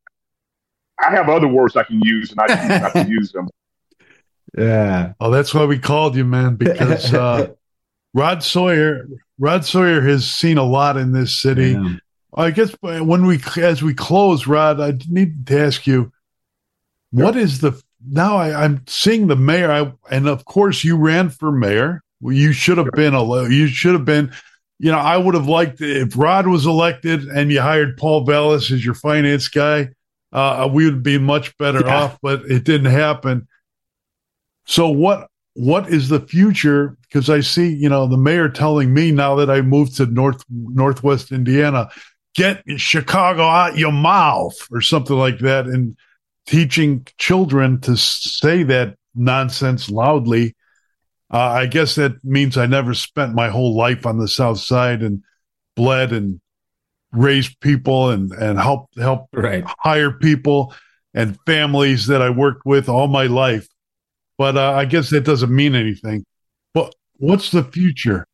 I 1.01 1.11
have 1.11 1.29
other 1.29 1.47
words 1.47 1.75
I 1.75 1.83
can 1.83 2.01
use, 2.01 2.31
and 2.31 2.39
I 2.41 2.47
choose 2.47 2.81
not 2.81 2.93
to 2.93 3.09
use 3.09 3.31
them. 3.31 3.47
Yeah. 4.57 5.13
Oh, 5.19 5.31
that's 5.31 5.53
why 5.53 5.65
we 5.65 5.79
called 5.79 6.15
you, 6.15 6.25
man, 6.25 6.55
because 6.55 7.13
uh, 7.13 7.47
Rod 8.13 8.43
Sawyer, 8.43 9.07
Rod 9.37 9.65
Sawyer 9.65 10.01
has 10.01 10.29
seen 10.29 10.57
a 10.57 10.63
lot 10.63 10.97
in 10.97 11.13
this 11.13 11.39
city. 11.39 11.71
Yeah. 11.71 11.95
I 12.35 12.51
guess 12.51 12.75
when 12.81 13.25
we, 13.25 13.39
as 13.57 13.81
we 13.81 13.93
close, 13.93 14.45
Rod, 14.45 14.79
I 14.79 14.97
need 15.09 15.47
to 15.47 15.59
ask 15.59 15.87
you, 15.87 16.11
what 17.11 17.35
is 17.35 17.59
the 17.59 17.81
now? 18.05 18.37
I, 18.37 18.65
am 18.65 18.83
seeing 18.87 19.27
the 19.27 19.35
mayor, 19.35 19.71
I, 19.71 19.93
and 20.11 20.27
of 20.27 20.45
course, 20.45 20.83
you 20.83 20.97
ran 20.97 21.29
for 21.29 21.51
mayor. 21.51 22.03
Well, 22.21 22.33
you 22.33 22.51
should 22.51 22.77
have 22.77 22.91
been 22.91 23.13
a, 23.13 23.49
you 23.49 23.67
should 23.67 23.93
have 23.93 24.05
been. 24.05 24.33
You 24.81 24.91
know, 24.91 24.97
I 24.97 25.17
would 25.17 25.35
have 25.35 25.47
liked 25.47 25.81
if 25.81 26.17
Rod 26.17 26.47
was 26.47 26.65
elected 26.65 27.25
and 27.25 27.51
you 27.51 27.59
hired 27.59 27.97
Paul 27.97 28.23
Vallas 28.23 28.71
as 28.71 28.83
your 28.83 28.93
finance 28.93 29.49
guy. 29.49 29.89
Uh, 30.31 30.69
we 30.71 30.85
would 30.85 31.03
be 31.03 31.17
much 31.17 31.57
better 31.57 31.81
yeah. 31.81 32.03
off, 32.03 32.19
but 32.21 32.43
it 32.45 32.63
didn't 32.63 32.91
happen. 32.91 33.47
So 34.65 34.89
what 34.89 35.27
what 35.55 35.89
is 35.89 36.07
the 36.07 36.21
future? 36.21 36.97
Because 37.01 37.29
I 37.29 37.41
see, 37.41 37.73
you 37.73 37.89
know, 37.89 38.07
the 38.07 38.17
mayor 38.17 38.47
telling 38.47 38.93
me 38.93 39.11
now 39.11 39.35
that 39.35 39.49
I 39.49 39.61
moved 39.61 39.97
to 39.97 40.05
North 40.05 40.43
Northwest 40.49 41.31
Indiana, 41.31 41.89
get 42.35 42.63
Chicago 42.77 43.43
out 43.43 43.77
your 43.77 43.91
mouth 43.91 44.55
or 44.71 44.79
something 44.81 45.17
like 45.17 45.39
that, 45.39 45.65
and 45.65 45.97
teaching 46.49 47.05
children 47.17 47.79
to 47.81 47.95
say 47.95 48.63
that 48.63 48.95
nonsense 49.15 49.89
loudly. 49.89 50.55
Uh, 51.31 51.37
I 51.37 51.65
guess 51.67 51.95
that 51.95 52.23
means 52.23 52.57
I 52.57 52.65
never 52.65 52.93
spent 52.93 53.35
my 53.35 53.49
whole 53.49 53.75
life 53.75 54.05
on 54.05 54.17
the 54.17 54.27
South 54.27 54.59
Side 54.59 55.01
and 55.01 55.23
bled 55.75 56.11
and 56.11 56.41
raised 57.11 57.59
people 57.59 58.09
and 58.09 58.31
and 58.33 58.59
help 58.59 58.87
help 58.97 59.27
right. 59.33 59.63
hire 59.79 60.11
people 60.11 60.73
and 61.13 61.37
families 61.45 62.07
that 62.07 62.21
I 62.21 62.29
worked 62.29 62.65
with 62.65 62.87
all 62.89 63.07
my 63.07 63.25
life 63.25 63.67
but 64.39 64.55
uh, 64.55 64.71
I 64.71 64.85
guess 64.85 65.09
that 65.09 65.25
doesn't 65.25 65.53
mean 65.53 65.75
anything. 65.75 66.25
But 66.73 66.95
what's 67.17 67.51
the 67.51 67.61
future? 67.61 68.25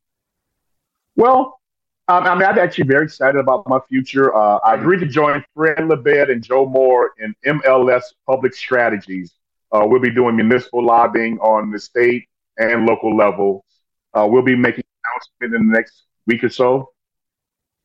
Well, 1.16 1.60
um, 2.08 2.24
I 2.24 2.36
mean, 2.36 2.44
I'm 2.44 2.60
actually 2.60 2.86
very 2.86 3.06
excited 3.06 3.40
about 3.40 3.68
my 3.68 3.80
future. 3.90 4.36
Uh, 4.36 4.58
I 4.58 4.76
agreed 4.76 5.00
to 5.00 5.08
join 5.08 5.44
Fred 5.56 5.88
Lebed 5.88 6.30
and 6.30 6.44
Joe 6.44 6.66
Moore 6.68 7.12
in 7.20 7.34
MLS 7.46 8.04
Public 8.28 8.54
Strategies. 8.54 9.34
Uh, 9.72 9.82
we'll 9.86 10.02
be 10.02 10.12
doing 10.12 10.36
municipal 10.36 10.86
lobbying 10.86 11.40
on 11.40 11.72
the 11.72 11.80
state 11.80 12.28
and 12.58 12.86
local 12.86 13.16
level. 13.16 13.66
Uh, 14.14 14.28
we'll 14.30 14.44
be 14.44 14.56
making 14.56 14.84
announcement 15.04 15.60
in 15.60 15.68
the 15.68 15.74
next 15.74 16.04
week 16.28 16.44
or 16.44 16.50
so. 16.50 16.92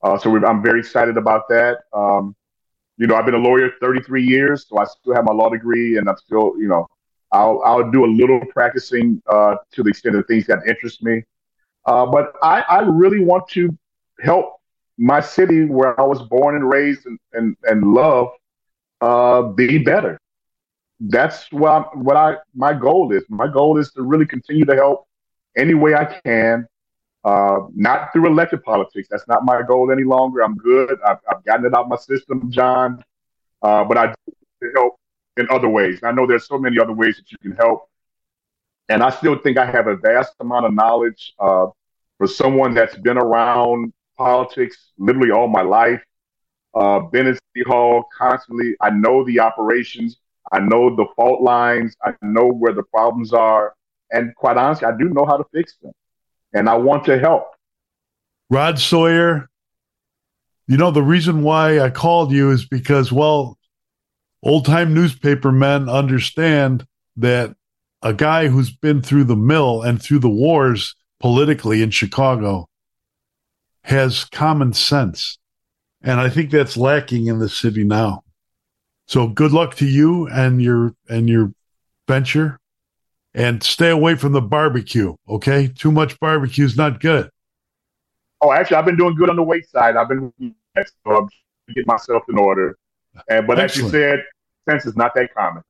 Uh, 0.03 0.19
so 0.19 0.35
I'm 0.45 0.63
very 0.63 0.81
excited 0.81 1.17
about 1.17 1.49
that. 1.49 1.79
Um, 1.95 2.37
you 2.99 3.07
know, 3.07 3.15
I've 3.17 3.25
been 3.25 3.35
a 3.35 3.39
lawyer 3.39 3.71
33 3.81 4.23
years, 4.23 4.67
so 4.69 4.79
I 4.79 4.85
still 4.85 5.15
have 5.15 5.25
my 5.25 5.33
law 5.33 5.49
degree, 5.49 5.97
and 5.97 6.09
I'm 6.09 6.17
still, 6.19 6.55
you 6.59 6.69
know, 6.69 6.87
I'll 7.33 7.63
I'll 7.65 7.91
do 7.91 8.05
a 8.05 8.11
little 8.11 8.41
practicing 8.53 9.23
uh, 9.27 9.57
to 9.73 9.83
the 9.83 9.89
extent 9.89 10.17
of 10.17 10.27
things 10.27 10.47
that 10.47 10.59
interest 10.67 11.03
me. 11.03 11.23
Uh, 11.87 12.05
but 12.05 12.35
I, 12.43 12.61
I 12.69 12.81
really 12.81 13.21
want 13.25 13.49
to 13.51 13.77
help 14.23 14.57
my 14.99 15.21
city 15.21 15.65
where 15.65 15.99
I 15.99 16.05
was 16.05 16.23
born 16.23 16.57
and 16.57 16.69
raised 16.69 17.07
and 17.07 17.19
and, 17.33 17.57
and 17.65 17.93
love 17.93 18.29
uh, 19.01 19.43
be 19.43 19.79
better. 19.79 20.19
That's 21.01 21.51
what 21.51 21.71
i 21.71 21.81
what 21.95 22.17
I 22.17 22.37
my 22.55 22.75
goal 22.75 23.13
is. 23.13 23.25
My 23.29 23.49
goal 23.49 23.79
is 23.79 23.91
to 23.93 24.03
really 24.03 24.27
continue 24.27 24.65
to 24.67 24.75
help 24.75 25.07
any 25.57 25.75
way 25.75 25.95
I 25.95 26.21
can. 26.25 26.67
Uh, 27.23 27.67
not 27.75 28.13
through 28.13 28.27
elected 28.27 28.63
politics. 28.63 29.09
That's 29.11 29.29
not 29.29 29.45
my 29.45 29.63
goal 29.63 29.93
any 29.93 30.05
longer. 30.05 30.43
I'm 30.43 30.55
good. 30.55 30.99
I've, 31.07 31.19
I've 31.31 31.45
gotten 31.45 31.67
it 31.67 31.75
out 31.75 31.87
my 31.89 31.97
system, 31.97 32.51
John. 32.51 33.05
Uh, 33.63 33.85
but 33.85 33.99
I 33.99 34.07
do 34.07 34.71
help 34.75 34.97
in 35.37 35.47
other 35.51 35.69
ways. 35.69 36.01
I 36.03 36.13
know 36.13 36.27
there's 36.27 36.47
so 36.47 36.59
many 36.59 36.79
other 36.79 36.95
ways 36.95 37.17
that 37.17 37.31
you 37.31 37.37
can 37.39 37.53
help. 37.53 37.89
And 38.89 39.03
I 39.03 39.11
still 39.11 39.37
think 39.39 39.59
I 39.59 39.67
have 39.67 39.87
a 39.87 39.97
vast 39.97 40.33
amount 40.41 40.65
of 40.65 40.73
knowledge 40.73 41.35
uh, 41.39 41.67
for 42.17 42.27
someone 42.27 42.75
that's 42.75 42.97
been 42.97 43.19
around 43.19 43.93
politics 44.21 44.93
literally 44.99 45.31
all 45.31 45.49
my 45.49 45.63
life, 45.63 46.03
uh, 46.75 47.01
been 47.01 47.27
in 47.27 47.35
City 47.35 47.65
Hall 47.67 48.05
constantly. 48.17 48.77
I 48.81 48.91
know 48.91 49.25
the 49.25 49.41
operations. 49.41 50.19
I 50.53 50.59
know 50.61 50.95
the 50.95 51.07
fault 51.17 51.41
lines. 51.41 51.97
I 52.05 52.13
know 52.21 52.49
where 52.49 52.75
the 52.75 52.83
problems 52.83 53.33
are. 53.33 53.75
And 54.13 54.35
quite 54.35 54.59
honestly, 54.59 54.87
I 54.87 54.97
do 54.97 55.09
know 55.09 55.25
how 55.25 55.39
to 55.39 55.45
fix 55.55 55.77
them. 55.83 55.93
And 56.53 56.69
I 56.69 56.77
want 56.77 57.05
to 57.07 57.19
help. 57.19 57.47
Rod 58.51 58.79
Sawyer, 58.79 59.49
You 60.67 60.77
know, 60.77 60.91
the 60.91 61.03
reason 61.03 61.43
why 61.43 61.81
I 61.81 61.91
called 61.91 62.31
you 62.31 62.51
is 62.51 62.67
because, 62.67 63.11
well, 63.11 63.59
old 64.43 64.67
time 64.67 64.93
newspaper 64.93 65.51
men 65.51 65.89
understand 65.89 66.87
that 67.17 67.57
a 68.03 68.13
guy 68.13 68.49
who's 68.49 68.71
been 68.71 69.01
through 69.01 69.25
the 69.25 69.37
mill 69.37 69.83
and 69.83 70.01
through 70.03 70.21
the 70.21 70.29
wars 70.29 70.95
politically 71.21 71.83
in 71.83 71.91
Chicago 71.91 72.70
has 73.91 74.25
common 74.25 74.73
sense. 74.73 75.39
And 76.03 76.19
I 76.21 76.31
think 76.31 76.51
that's 76.51 76.77
lacking 76.77 77.27
in 77.27 77.41
the 77.41 77.49
city 77.49 77.85
now. 77.85 78.23
So 79.07 79.27
good 79.27 79.53
luck 79.53 79.75
to 79.77 79.87
you 79.87 80.29
and 80.29 80.63
your 80.63 80.95
and 81.09 81.29
your 81.29 81.53
venture. 82.09 82.59
And 83.33 83.63
stay 83.63 83.91
away 83.91 84.17
from 84.17 84.33
the 84.33 84.41
barbecue, 84.41 85.15
okay? 85.29 85.69
Too 85.69 85.93
much 85.93 86.19
barbecue 86.19 86.65
is 86.65 86.77
not 86.77 86.99
good. 86.99 87.31
Oh, 88.41 88.51
actually, 88.51 88.79
I've 88.79 88.85
been 88.85 88.97
doing 88.97 89.15
good 89.15 89.31
on 89.31 89.37
the 89.37 89.43
weight 89.45 89.69
side. 89.69 89.95
I've 89.95 90.09
been 90.09 90.33
so 90.41 90.85
I'm 91.07 91.29
get 91.75 91.87
myself 91.87 92.25
in 92.29 92.39
order. 92.39 92.77
And 93.29 93.47
but 93.47 93.61
Excellent. 93.61 93.87
as 93.89 93.93
you 93.95 94.01
said, 94.01 94.25
sense 94.69 94.87
is 94.87 94.97
not 94.97 95.15
that 95.15 95.33
common. 95.35 95.63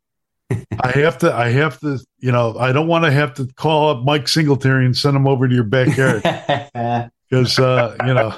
I 0.82 0.90
have 0.92 1.18
to, 1.18 1.34
I 1.34 1.50
have 1.50 1.78
to, 1.80 1.98
you 2.18 2.32
know, 2.32 2.56
I 2.58 2.72
don't 2.72 2.88
want 2.88 3.04
to 3.04 3.10
have 3.10 3.34
to 3.34 3.46
call 3.54 3.90
up 3.90 4.04
Mike 4.04 4.26
Singletary 4.26 4.86
and 4.86 4.96
send 4.96 5.16
him 5.16 5.26
over 5.26 5.46
to 5.46 5.54
your 5.54 5.64
backyard 5.64 6.22
because, 7.30 7.58
uh, 7.58 7.96
you 8.04 8.12
know, 8.14 8.36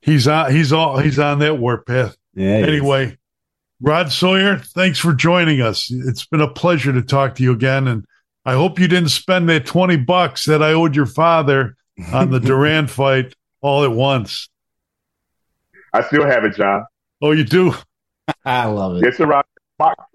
he's 0.00 0.26
on, 0.26 0.50
he's 0.50 0.72
all, 0.72 0.98
he's 0.98 1.18
on 1.18 1.40
that 1.40 1.58
warpath. 1.58 2.16
Yeah. 2.34 2.48
Anyway, 2.48 3.04
is. 3.06 3.16
Rod 3.80 4.10
Sawyer, 4.10 4.58
thanks 4.58 4.98
for 4.98 5.12
joining 5.12 5.60
us. 5.60 5.90
It's 5.90 6.26
been 6.26 6.40
a 6.40 6.48
pleasure 6.48 6.92
to 6.92 7.02
talk 7.02 7.34
to 7.36 7.42
you 7.42 7.52
again, 7.52 7.86
and 7.86 8.06
I 8.44 8.54
hope 8.54 8.78
you 8.78 8.88
didn't 8.88 9.10
spend 9.10 9.48
that 9.50 9.66
twenty 9.66 9.96
bucks 9.96 10.46
that 10.46 10.62
I 10.62 10.72
owed 10.72 10.96
your 10.96 11.06
father 11.06 11.76
on 12.12 12.30
the 12.30 12.40
Duran 12.40 12.86
fight 12.86 13.34
all 13.60 13.84
at 13.84 13.92
once. 13.92 14.48
I 15.92 16.02
still 16.02 16.26
have 16.26 16.44
it, 16.44 16.54
John. 16.56 16.86
Oh, 17.20 17.32
you 17.32 17.44
do? 17.44 17.74
I 18.44 18.66
love 18.66 18.96
it. 18.96 19.04
It's 19.04 19.20
around. 19.20 19.44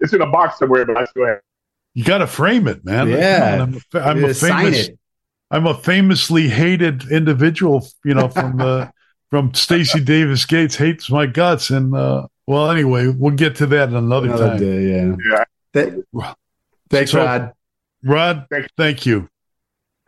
It's 0.00 0.12
in 0.12 0.20
a 0.20 0.30
box 0.30 0.58
somewhere, 0.58 0.84
but 0.84 0.96
I 0.96 1.04
still 1.04 1.26
have. 1.26 1.36
It. 1.36 1.44
You 1.94 2.04
got 2.04 2.18
to 2.18 2.26
frame 2.26 2.66
it, 2.66 2.84
man. 2.84 3.08
Yeah, 3.08 3.62
I'm 3.62 3.74
a, 3.74 3.98
I'm 4.00 4.24
a 4.24 4.34
famous. 4.34 4.90
I'm 5.52 5.66
a 5.66 5.74
famously 5.74 6.48
hated 6.48 7.10
individual, 7.10 7.86
you 8.04 8.14
know, 8.14 8.28
from 8.28 8.56
the 8.56 8.90
from 9.30 9.52
Stacy 9.54 10.00
Davis 10.00 10.46
Gates 10.46 10.74
hates 10.74 11.10
my 11.10 11.26
guts, 11.26 11.70
and 11.70 11.94
uh, 11.94 12.26
well, 12.46 12.70
anyway, 12.70 13.08
we'll 13.08 13.36
get 13.36 13.54
to 13.56 13.66
that 13.66 13.90
another, 13.90 14.28
another 14.28 14.48
time. 14.48 14.58
Day, 14.58 14.82
yeah. 14.90 15.14
Yeah. 15.30 15.44
Th- 15.74 16.34
thanks, 16.90 17.10
so, 17.12 17.24
Rod. 17.24 17.52
Rod, 18.02 18.46
thank, 18.50 18.68
thank 18.76 19.06
you. 19.06 19.28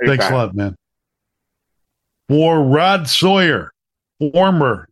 Thanks, 0.01 0.25
Thanks 0.25 0.31
a 0.31 0.35
lot, 0.35 0.55
man. 0.55 0.75
For 2.29 2.63
Rod 2.63 3.07
Sawyer, 3.07 3.71
former 4.19 4.89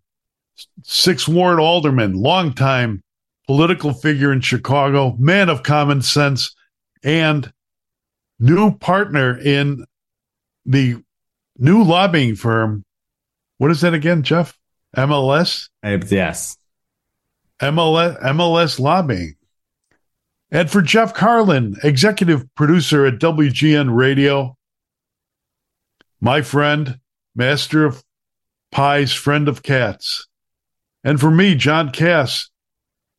sixth 0.83 1.29
ward 1.29 1.59
alderman, 1.59 2.15
longtime 2.15 3.03
political 3.47 3.93
figure 3.95 4.33
in 4.33 4.41
Chicago, 4.41 5.17
man 5.19 5.49
of 5.49 5.63
common 5.63 6.03
sense, 6.03 6.55
and 7.03 7.51
new 8.39 8.77
partner 8.77 9.39
in 9.39 9.85
the 10.65 10.97
new 11.59 11.83
lobbying 11.83 12.35
firm. 12.35 12.85
What 13.59 13.71
is 13.71 13.81
that 13.83 13.95
again, 13.95 14.23
Jeff? 14.23 14.59
MLS? 14.97 15.69
Yes. 15.85 16.57
MLS, 17.61 18.21
MLS 18.23 18.81
lobbying. 18.81 19.37
And 20.51 20.71
for 20.71 20.83
Jeff 20.83 21.15
Carlin, 21.15 21.77
executive 21.83 22.45
producer 22.55 23.07
at 23.07 23.19
WGN 23.19 23.95
Radio, 23.95 24.57
my 26.21 26.43
friend, 26.43 26.99
master 27.35 27.87
of 27.87 28.05
pies, 28.71 29.13
friend 29.13 29.49
of 29.49 29.63
cats. 29.63 30.29
And 31.05 31.19
for 31.19 31.31
me, 31.31 31.55
John 31.55 31.91
Kass, 31.91 32.51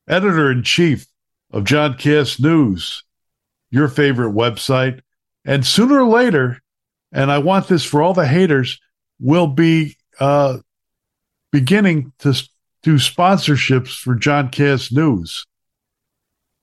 editor 0.08 0.52
in 0.52 0.64
chief 0.64 1.08
of 1.52 1.64
John 1.64 1.98
Kass 1.98 2.40
News, 2.40 3.04
your 3.72 3.88
favorite 3.88 4.34
website. 4.34 5.02
And 5.46 5.66
sooner 5.66 6.02
or 6.02 6.08
later, 6.08 6.62
and 7.14 7.32
I 7.32 7.38
want 7.38 7.68
this 7.68 7.86
for 7.86 8.02
all 8.02 8.14
the 8.14 8.28
haters, 8.28 8.80
will 9.20 9.48
be 9.48 9.96
uh, 10.20 10.58
beginning 11.52 12.12
to 12.20 12.34
do 12.82 12.96
sponsorships 12.96 13.98
for 13.98 14.16
John 14.16 14.50
Kass 14.50 14.92
News. 14.92 15.46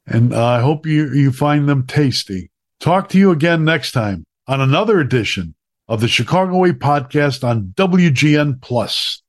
And 0.06 0.34
uh, 0.34 0.44
I 0.44 0.60
hope 0.60 0.86
you, 0.86 1.12
you 1.12 1.30
find 1.32 1.68
them 1.68 1.86
tasty. 1.86 2.50
Talk 2.80 3.08
to 3.10 3.18
you 3.18 3.30
again 3.30 3.64
next 3.64 3.92
time 3.92 4.24
on 4.46 4.60
another 4.60 4.98
edition 4.98 5.54
of 5.86 6.00
the 6.00 6.08
Chicago 6.08 6.58
Way 6.58 6.72
podcast 6.72 7.44
on 7.44 7.72
WGN 7.76 8.60
Plus. 8.60 9.22